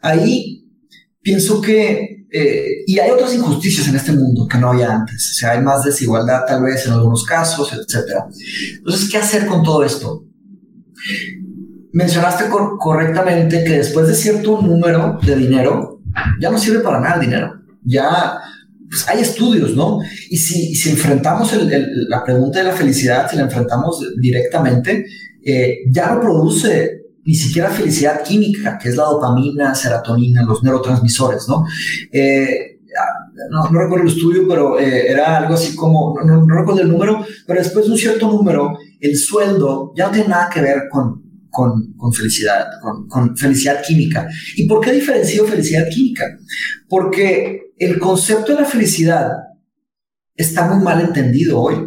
[0.00, 0.64] Ahí
[1.20, 5.34] pienso que, eh, y hay otras injusticias en este mundo que no había antes, o
[5.40, 8.26] sea, hay más desigualdad tal vez en algunos casos, etc.
[8.76, 10.24] Entonces, ¿qué hacer con todo esto?
[11.92, 12.44] Mencionaste
[12.78, 15.97] correctamente que después de cierto número de dinero,
[16.40, 17.54] ya no sirve para nada el dinero.
[17.84, 18.38] Ya
[18.88, 20.00] pues hay estudios, ¿no?
[20.30, 21.52] Y si, enfrentamos
[22.08, 25.06] la pregunta de la felicidad, si la enfrentamos directamente,
[25.44, 31.46] eh, ya no produce ni siquiera felicidad química, que es la dopamina, serotonina, los neurotransmisores,
[31.48, 31.66] ¿no?
[32.10, 32.78] Eh,
[33.50, 37.24] no, recuerdo el estudio, pero eh, era algo así como, no, no, recuerdo el número,
[37.46, 41.22] pero después de un cierto número, el sueldo ya no tiene nada que ver con,
[41.58, 42.66] con, felicidad,
[43.08, 44.28] con, felicidad química.
[44.54, 46.24] ¿Y por qué diferencio felicidad química?
[46.88, 49.32] Porque el concepto de la felicidad
[50.36, 51.84] está muy mal entendido hoy.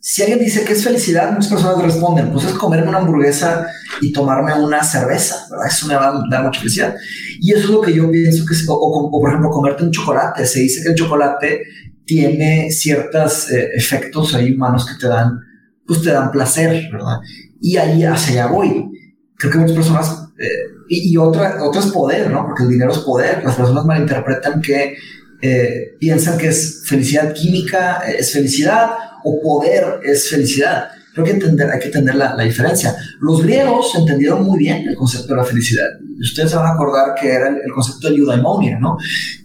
[0.00, 3.66] Si alguien dice que es felicidad, muchas personas responden, pues es comerme una hamburguesa
[4.00, 5.66] y tomarme una cerveza, ¿verdad?
[5.68, 6.94] Eso me va a dar mucha felicidad.
[7.40, 10.46] Y eso es lo que yo pienso que es, o, por ejemplo, comerte un chocolate.
[10.46, 11.62] Se dice que el chocolate
[12.06, 15.38] tiene ciertos eh, efectos ahí humanos que te dan,
[15.86, 17.18] pues te dan placer, ¿verdad?
[17.60, 18.90] Y ahí hacia allá voy.
[19.36, 22.46] Creo que muchas personas, eh, y, otra, otra es poder, ¿no?
[22.46, 23.42] Porque el dinero es poder.
[23.44, 24.96] Las personas malinterpretan que
[25.40, 28.90] eh, piensan que es felicidad química, eh, es felicidad,
[29.24, 30.88] o poder es felicidad.
[31.12, 32.94] Creo que hay que entender la, la, diferencia.
[33.20, 35.86] Los griegos entendieron muy bien el concepto de la felicidad.
[36.20, 38.96] Ustedes se van a acordar que era el, concepto de eudaimonia, ¿no?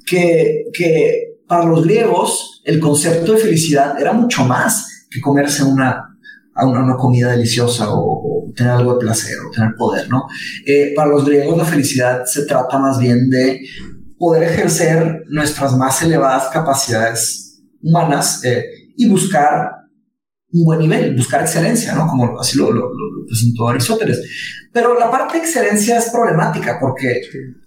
[0.06, 6.09] Que, que para los griegos el concepto de felicidad era mucho más que comerse una,
[6.60, 10.28] a una, comida deliciosa o, tener algo de placer o tener poder, ¿no?
[10.66, 13.62] Eh, para los griegos la felicidad se trata más bien de
[14.18, 18.66] poder ejercer nuestras más elevadas capacidades humanas eh,
[18.98, 19.72] y buscar
[20.52, 22.08] un buen nivel, buscar excelencia, ¿no?
[22.08, 22.90] Como así lo, lo,
[23.28, 24.20] presentó Aristóteles.
[24.74, 27.22] Pero la parte de excelencia es problemática porque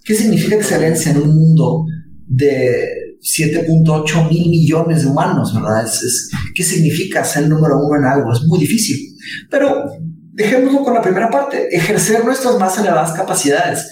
[0.04, 1.86] ¿qué significa excelencia en un mundo
[2.26, 5.84] de 7.8 mil millones de humanos, ¿verdad?
[5.84, 8.32] Es, ¿Qué significa ser el número uno en algo?
[8.32, 9.16] Es muy difícil.
[9.48, 9.84] Pero
[10.32, 13.88] dejémoslo con la primera parte, ejercer nuestras más elevadas capacidades.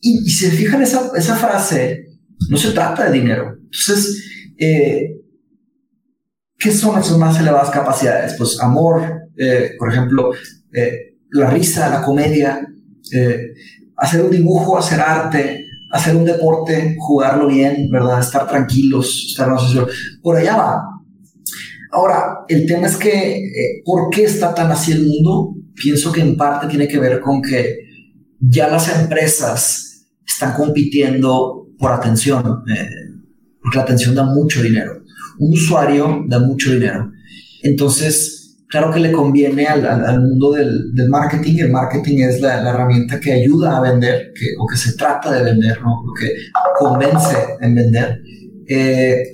[0.00, 2.06] Y, si se fijan esa, esa frase,
[2.50, 3.58] no se trata de dinero.
[3.62, 4.24] Entonces,
[4.58, 5.20] eh,
[6.58, 8.34] ¿qué son nuestras más elevadas capacidades?
[8.36, 10.32] Pues amor, eh, por ejemplo,
[10.72, 12.66] eh, la risa, la comedia,
[13.96, 18.20] hacer un dibujo, hacer arte, hacer un deporte, jugarlo bien, ¿verdad?
[18.20, 19.86] Estar tranquilos, estar en
[20.22, 20.82] Por allá va.
[21.92, 25.54] Ahora, el tema es que, eh, ¿por qué está tan así el mundo?
[25.74, 27.76] Pienso que en parte tiene que ver con que
[28.40, 32.88] ya las empresas están compitiendo por atención, eh,
[33.62, 35.02] porque la atención da mucho dinero.
[35.38, 37.10] Un usuario da mucho dinero.
[37.62, 41.58] Entonces, claro que le conviene al, al, mundo del, del, marketing.
[41.58, 45.32] El marketing es la, la, herramienta que ayuda a vender, que, o que se trata
[45.32, 46.02] de vender, ¿no?
[46.04, 46.34] Lo que
[46.78, 48.20] convence en vender.
[48.68, 49.30] Eh,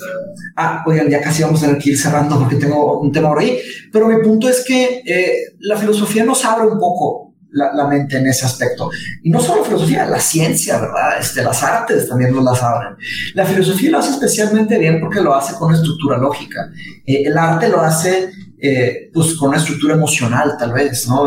[0.56, 3.38] ah, oigan, ya casi vamos a tener que ir cerrando porque tengo un tema por
[3.38, 3.58] ahí.
[3.90, 8.18] Pero mi punto es que eh, la filosofía nos abre un poco la, la, mente
[8.18, 8.90] en ese aspecto.
[9.22, 11.18] Y no solo filosofía, la ciencia, ¿verdad?
[11.20, 12.94] Este, las artes también nos las abren.
[13.34, 16.70] La filosofía lo hace especialmente bien porque lo hace con estructura lógica.
[17.06, 18.30] Eh, el arte lo hace
[18.62, 21.24] eh, pues con una estructura emocional tal vez, ¿no?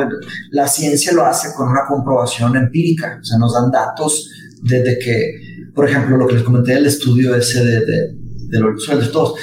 [0.52, 4.30] La ciencia lo hace con una comprobación empírica, o sea, nos dan datos
[4.64, 8.16] desde que, por ejemplo, lo que les comenté del estudio ese de, de,
[8.48, 9.40] de los sueldos todos.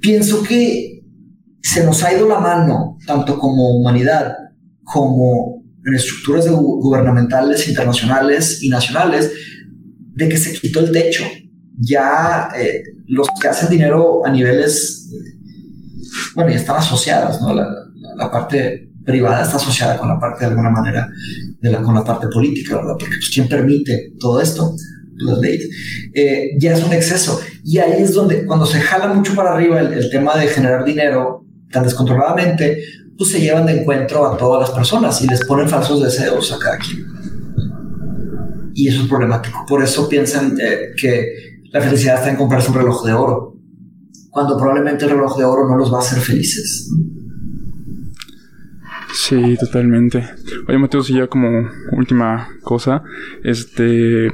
[0.00, 1.02] Pienso que
[1.60, 4.34] se nos ha ido la mano, tanto como humanidad
[4.84, 9.32] como en estructuras gubernamentales, internacionales y nacionales,
[10.14, 11.24] de que se quitó el techo.
[11.78, 15.08] Ya eh, los que hacen dinero a niveles,
[16.34, 17.54] bueno, ya están asociadas, ¿no?
[17.54, 17.68] La,
[18.16, 21.08] la, parte privada está asociada con la parte, de alguna manera,
[21.60, 22.94] de la, con la parte política, ¿verdad?
[22.98, 24.74] Porque pues, ¿quién permite todo esto?
[25.16, 25.68] Las leyes.
[26.14, 27.40] Eh, ya es un exceso.
[27.64, 30.84] Y ahí es donde, cuando se jala mucho para arriba el, el tema de generar
[30.84, 32.82] dinero tan descontroladamente,
[33.16, 36.58] pues se llevan de encuentro a todas las personas y les ponen falsos deseos a
[36.58, 37.06] cada quien.
[38.74, 39.64] Y eso es problemático.
[39.66, 43.51] Por eso piensan eh, que la felicidad está en comprarse un reloj de oro,
[44.32, 46.90] cuando probablemente el reloj de oro no los va a hacer felices.
[49.12, 50.26] Sí, totalmente.
[50.66, 53.02] Oye, Mateo, si ya como última cosa,
[53.44, 54.32] este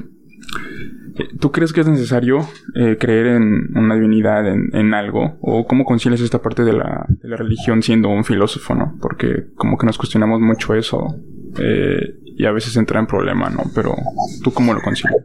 [1.40, 5.36] ¿Tú crees que es necesario eh, creer en una divinidad, en, en, algo?
[5.40, 8.96] ¿O cómo concilias esta parte de la, de la, religión siendo un filósofo, no?
[9.00, 11.16] Porque como que nos cuestionamos mucho eso
[11.58, 13.64] eh, y a veces entra en problema, ¿no?
[13.74, 13.96] Pero
[14.44, 15.24] ¿tú cómo lo concilias?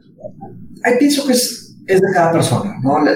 [0.84, 3.04] Ahí pienso que es, es de cada persona, ¿no?
[3.04, 3.12] La,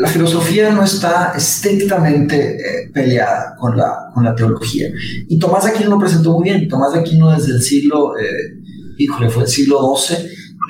[0.00, 4.88] la, filosofía no está estrictamente eh, peleada con la, con la teología.
[5.28, 6.68] Y Tomás de Aquino lo presentó muy bien.
[6.68, 8.58] Tomás de Aquino desde el siglo, eh,
[8.98, 10.16] híjole, fue el siglo XII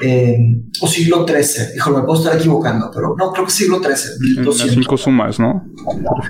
[0.03, 0.39] eh,
[0.81, 1.77] o siglo XIII.
[1.77, 4.45] Hijo, me puedo estar equivocando, pero no, creo que siglo XIII.
[4.45, 5.65] Las cinco sumas, ¿no?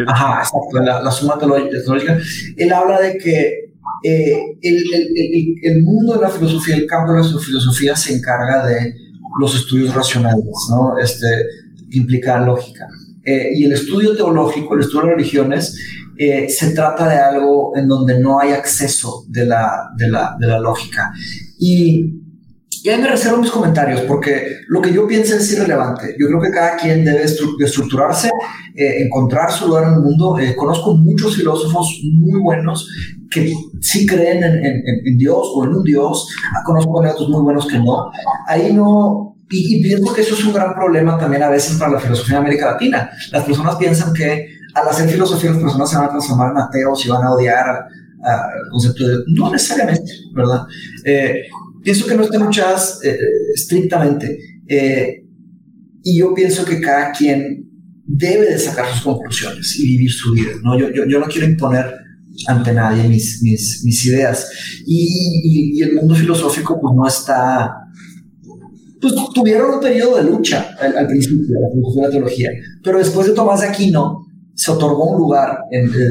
[0.06, 2.18] Ajá, exacto, la, la suma teológica.
[2.56, 3.70] Él habla de que
[4.02, 8.14] eh, el, el, el, el, mundo de la filosofía, el campo de la filosofía se
[8.14, 8.94] encarga de
[9.38, 10.98] los estudios racionales, ¿no?
[10.98, 11.26] Este,
[11.90, 12.86] que implican lógica.
[13.24, 15.78] Eh, y el estudio teológico, el estudio de religiones,
[16.16, 20.46] eh, se trata de algo en donde no hay acceso de la, de la, de
[20.46, 21.12] la lógica.
[21.58, 22.20] Y
[22.82, 26.16] y ahí me reservo mis comentarios porque lo que yo pienso es irrelevante.
[26.18, 28.30] Yo creo que cada quien debe estructurarse,
[28.74, 30.38] eh, encontrar su lugar en el mundo.
[30.38, 32.88] Eh, conozco muchos filósofos muy buenos
[33.30, 36.28] que sí creen en, en, en Dios o en un Dios.
[36.64, 38.10] Conozco otros muy buenos que no.
[38.46, 41.92] Ahí no, y, y, pienso que eso es un gran problema también a veces para
[41.92, 43.10] la filosofía de América Latina.
[43.32, 47.04] Las personas piensan que al hacer filosofía las personas se van a transformar en ateos
[47.04, 47.66] y van a odiar
[48.22, 49.16] al concepto de...
[49.28, 50.62] No necesariamente, ¿verdad?
[51.04, 51.42] Eh,
[51.82, 53.18] pienso que no están luchadas eh,
[53.54, 54.38] estrictamente.
[54.68, 55.24] Eh,
[56.02, 57.68] y yo pienso que cada quien
[58.06, 60.52] debe de sacar sus conclusiones y vivir su vida.
[60.62, 60.78] ¿no?
[60.78, 61.92] Yo, yo, yo no quiero imponer
[62.46, 64.48] ante nadie mis, mis, mis ideas.
[64.86, 65.04] Y,
[65.44, 67.74] y, y, el mundo filosófico pues no está...
[69.00, 72.50] Pues tuvieron un periodo de lucha al, al principio de la teología,
[72.84, 76.04] pero después de Tomás de Aquino se otorgó un lugar en, de,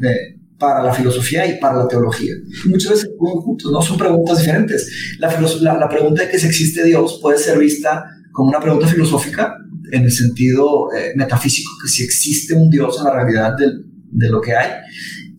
[0.00, 2.34] de, para la filosofía y para la teología.
[2.66, 5.16] Muchas veces juntos, no son preguntas diferentes.
[5.18, 8.86] La, la, la, pregunta de que si existe Dios puede ser vista como una pregunta
[8.86, 9.56] filosófica
[9.90, 14.40] en el sentido eh, metafísico, que si existe un Dios en la realidad de lo
[14.40, 14.68] que hay,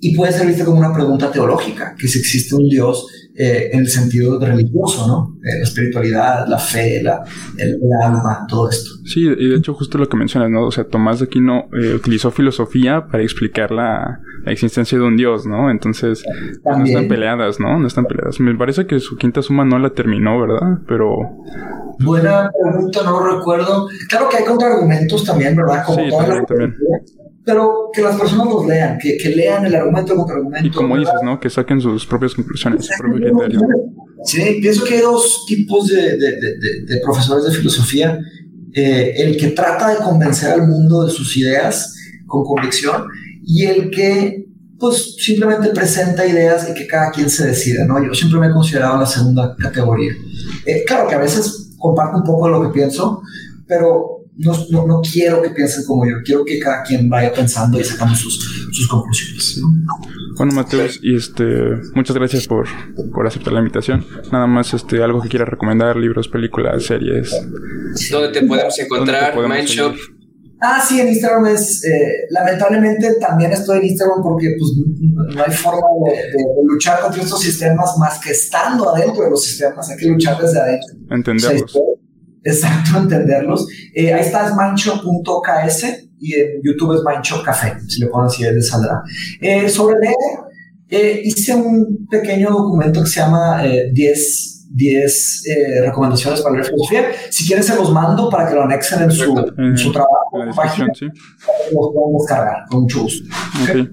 [0.02, 3.80] y puede ser vista como una pregunta teológica, que si existe un Dios eh, en
[3.80, 5.38] el sentido religioso, ¿no?
[5.44, 7.24] Eh, la espiritualidad, la fe, la,
[7.58, 8.90] el, el, alma, todo esto.
[9.06, 10.66] Sí, y de hecho justo lo que mencionas, ¿no?
[10.66, 15.16] O sea, Tomás de Aquino eh, utilizó filosofía para explicar la, la, existencia de un
[15.16, 15.70] Dios, ¿no?
[15.72, 16.24] Entonces,
[16.64, 17.80] pues, no están peleadas, ¿no?
[17.80, 18.40] No están peleadas.
[18.40, 20.80] Me parece que su quinta suma no la terminó, ¿verdad?
[20.88, 21.08] Pero...
[22.00, 23.88] Buena pregunta, no recuerdo.
[24.10, 25.84] Claro que hay contraargumentos también, ¿verdad?
[25.86, 26.76] Como sí, también, también
[27.46, 30.68] pero que las personas los lean, que, que lean el argumento contra argumento.
[30.68, 31.40] Y como dices, ¿no?
[31.40, 33.62] Que saquen sus propias conclusiones, su propio criterio.
[34.24, 38.20] Sí, pienso que hay dos tipos de, de, de, de profesores de filosofía.
[38.74, 41.96] Eh, el que trata de convencer al mundo de sus ideas
[42.28, 43.06] con convicción
[43.44, 44.46] y el que
[44.78, 48.02] pues simplemente presenta ideas y que cada quien se decida, ¿no?
[48.06, 50.14] Yo siempre me he considerado la segunda categoría.
[50.66, 53.22] Eh, claro que a veces comparto un poco de lo que pienso,
[53.68, 57.80] pero no, no, no, quiero que piensen como yo, quiero que cada quien vaya pensando
[57.80, 59.62] y sacando sus, sus conclusiones.
[60.38, 61.44] Bueno, Mateus, y este,
[61.94, 62.66] muchas gracias por,
[63.14, 64.06] por aceptar la invitación.
[64.32, 67.32] Nada más, este, algo que quieras recomendar, libros, películas, series.
[68.12, 69.36] ¿Dónde te podemos encontrar?
[69.38, 69.96] Mindshop.
[70.62, 74.72] Ah, sí, en Instagram es, eh, lamentablemente también estoy en Instagram porque pues,
[75.36, 76.34] no hay forma de,
[76.66, 80.60] luchar contra estos sistemas más que estando adentro de los sistemas, hay que luchar desde
[80.60, 80.96] adentro.
[81.10, 81.78] Entenderlos.
[82.50, 83.68] Exacto, entenderlos.
[83.94, 85.84] Eh, ahí está, es mancho.ks
[86.22, 89.02] y en YouTube es Mancho Café, si le ponen así, él saldrá.
[89.40, 96.56] Eh, sobre leer, hice un pequeño documento que se llama 10 10 eh, recomendaciones para
[96.56, 97.12] leer filosofía.
[97.30, 100.44] Si quieren, se los mando para que lo anexen en su, en su trabajo.
[100.44, 101.06] En página, sí.
[101.06, 103.28] Los podemos descargar con mucho gusto.
[103.64, 103.90] Okay.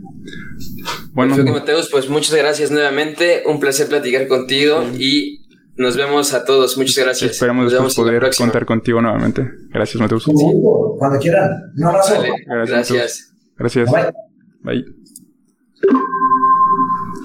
[1.13, 3.43] Bueno, Mateus, pues muchas gracias nuevamente.
[3.47, 5.45] Un placer platicar contigo y
[5.77, 6.77] nos vemos a todos.
[6.77, 7.33] Muchas gracias.
[7.33, 9.51] Esperamos después poder contar contigo nuevamente.
[9.70, 10.24] Gracias, Mateus.
[10.99, 11.72] Cuando quieran.
[11.77, 12.14] Un abrazo.
[12.47, 13.33] gracias.
[13.57, 13.91] Gracias.
[13.91, 14.12] Bye.
[14.62, 14.85] Bye.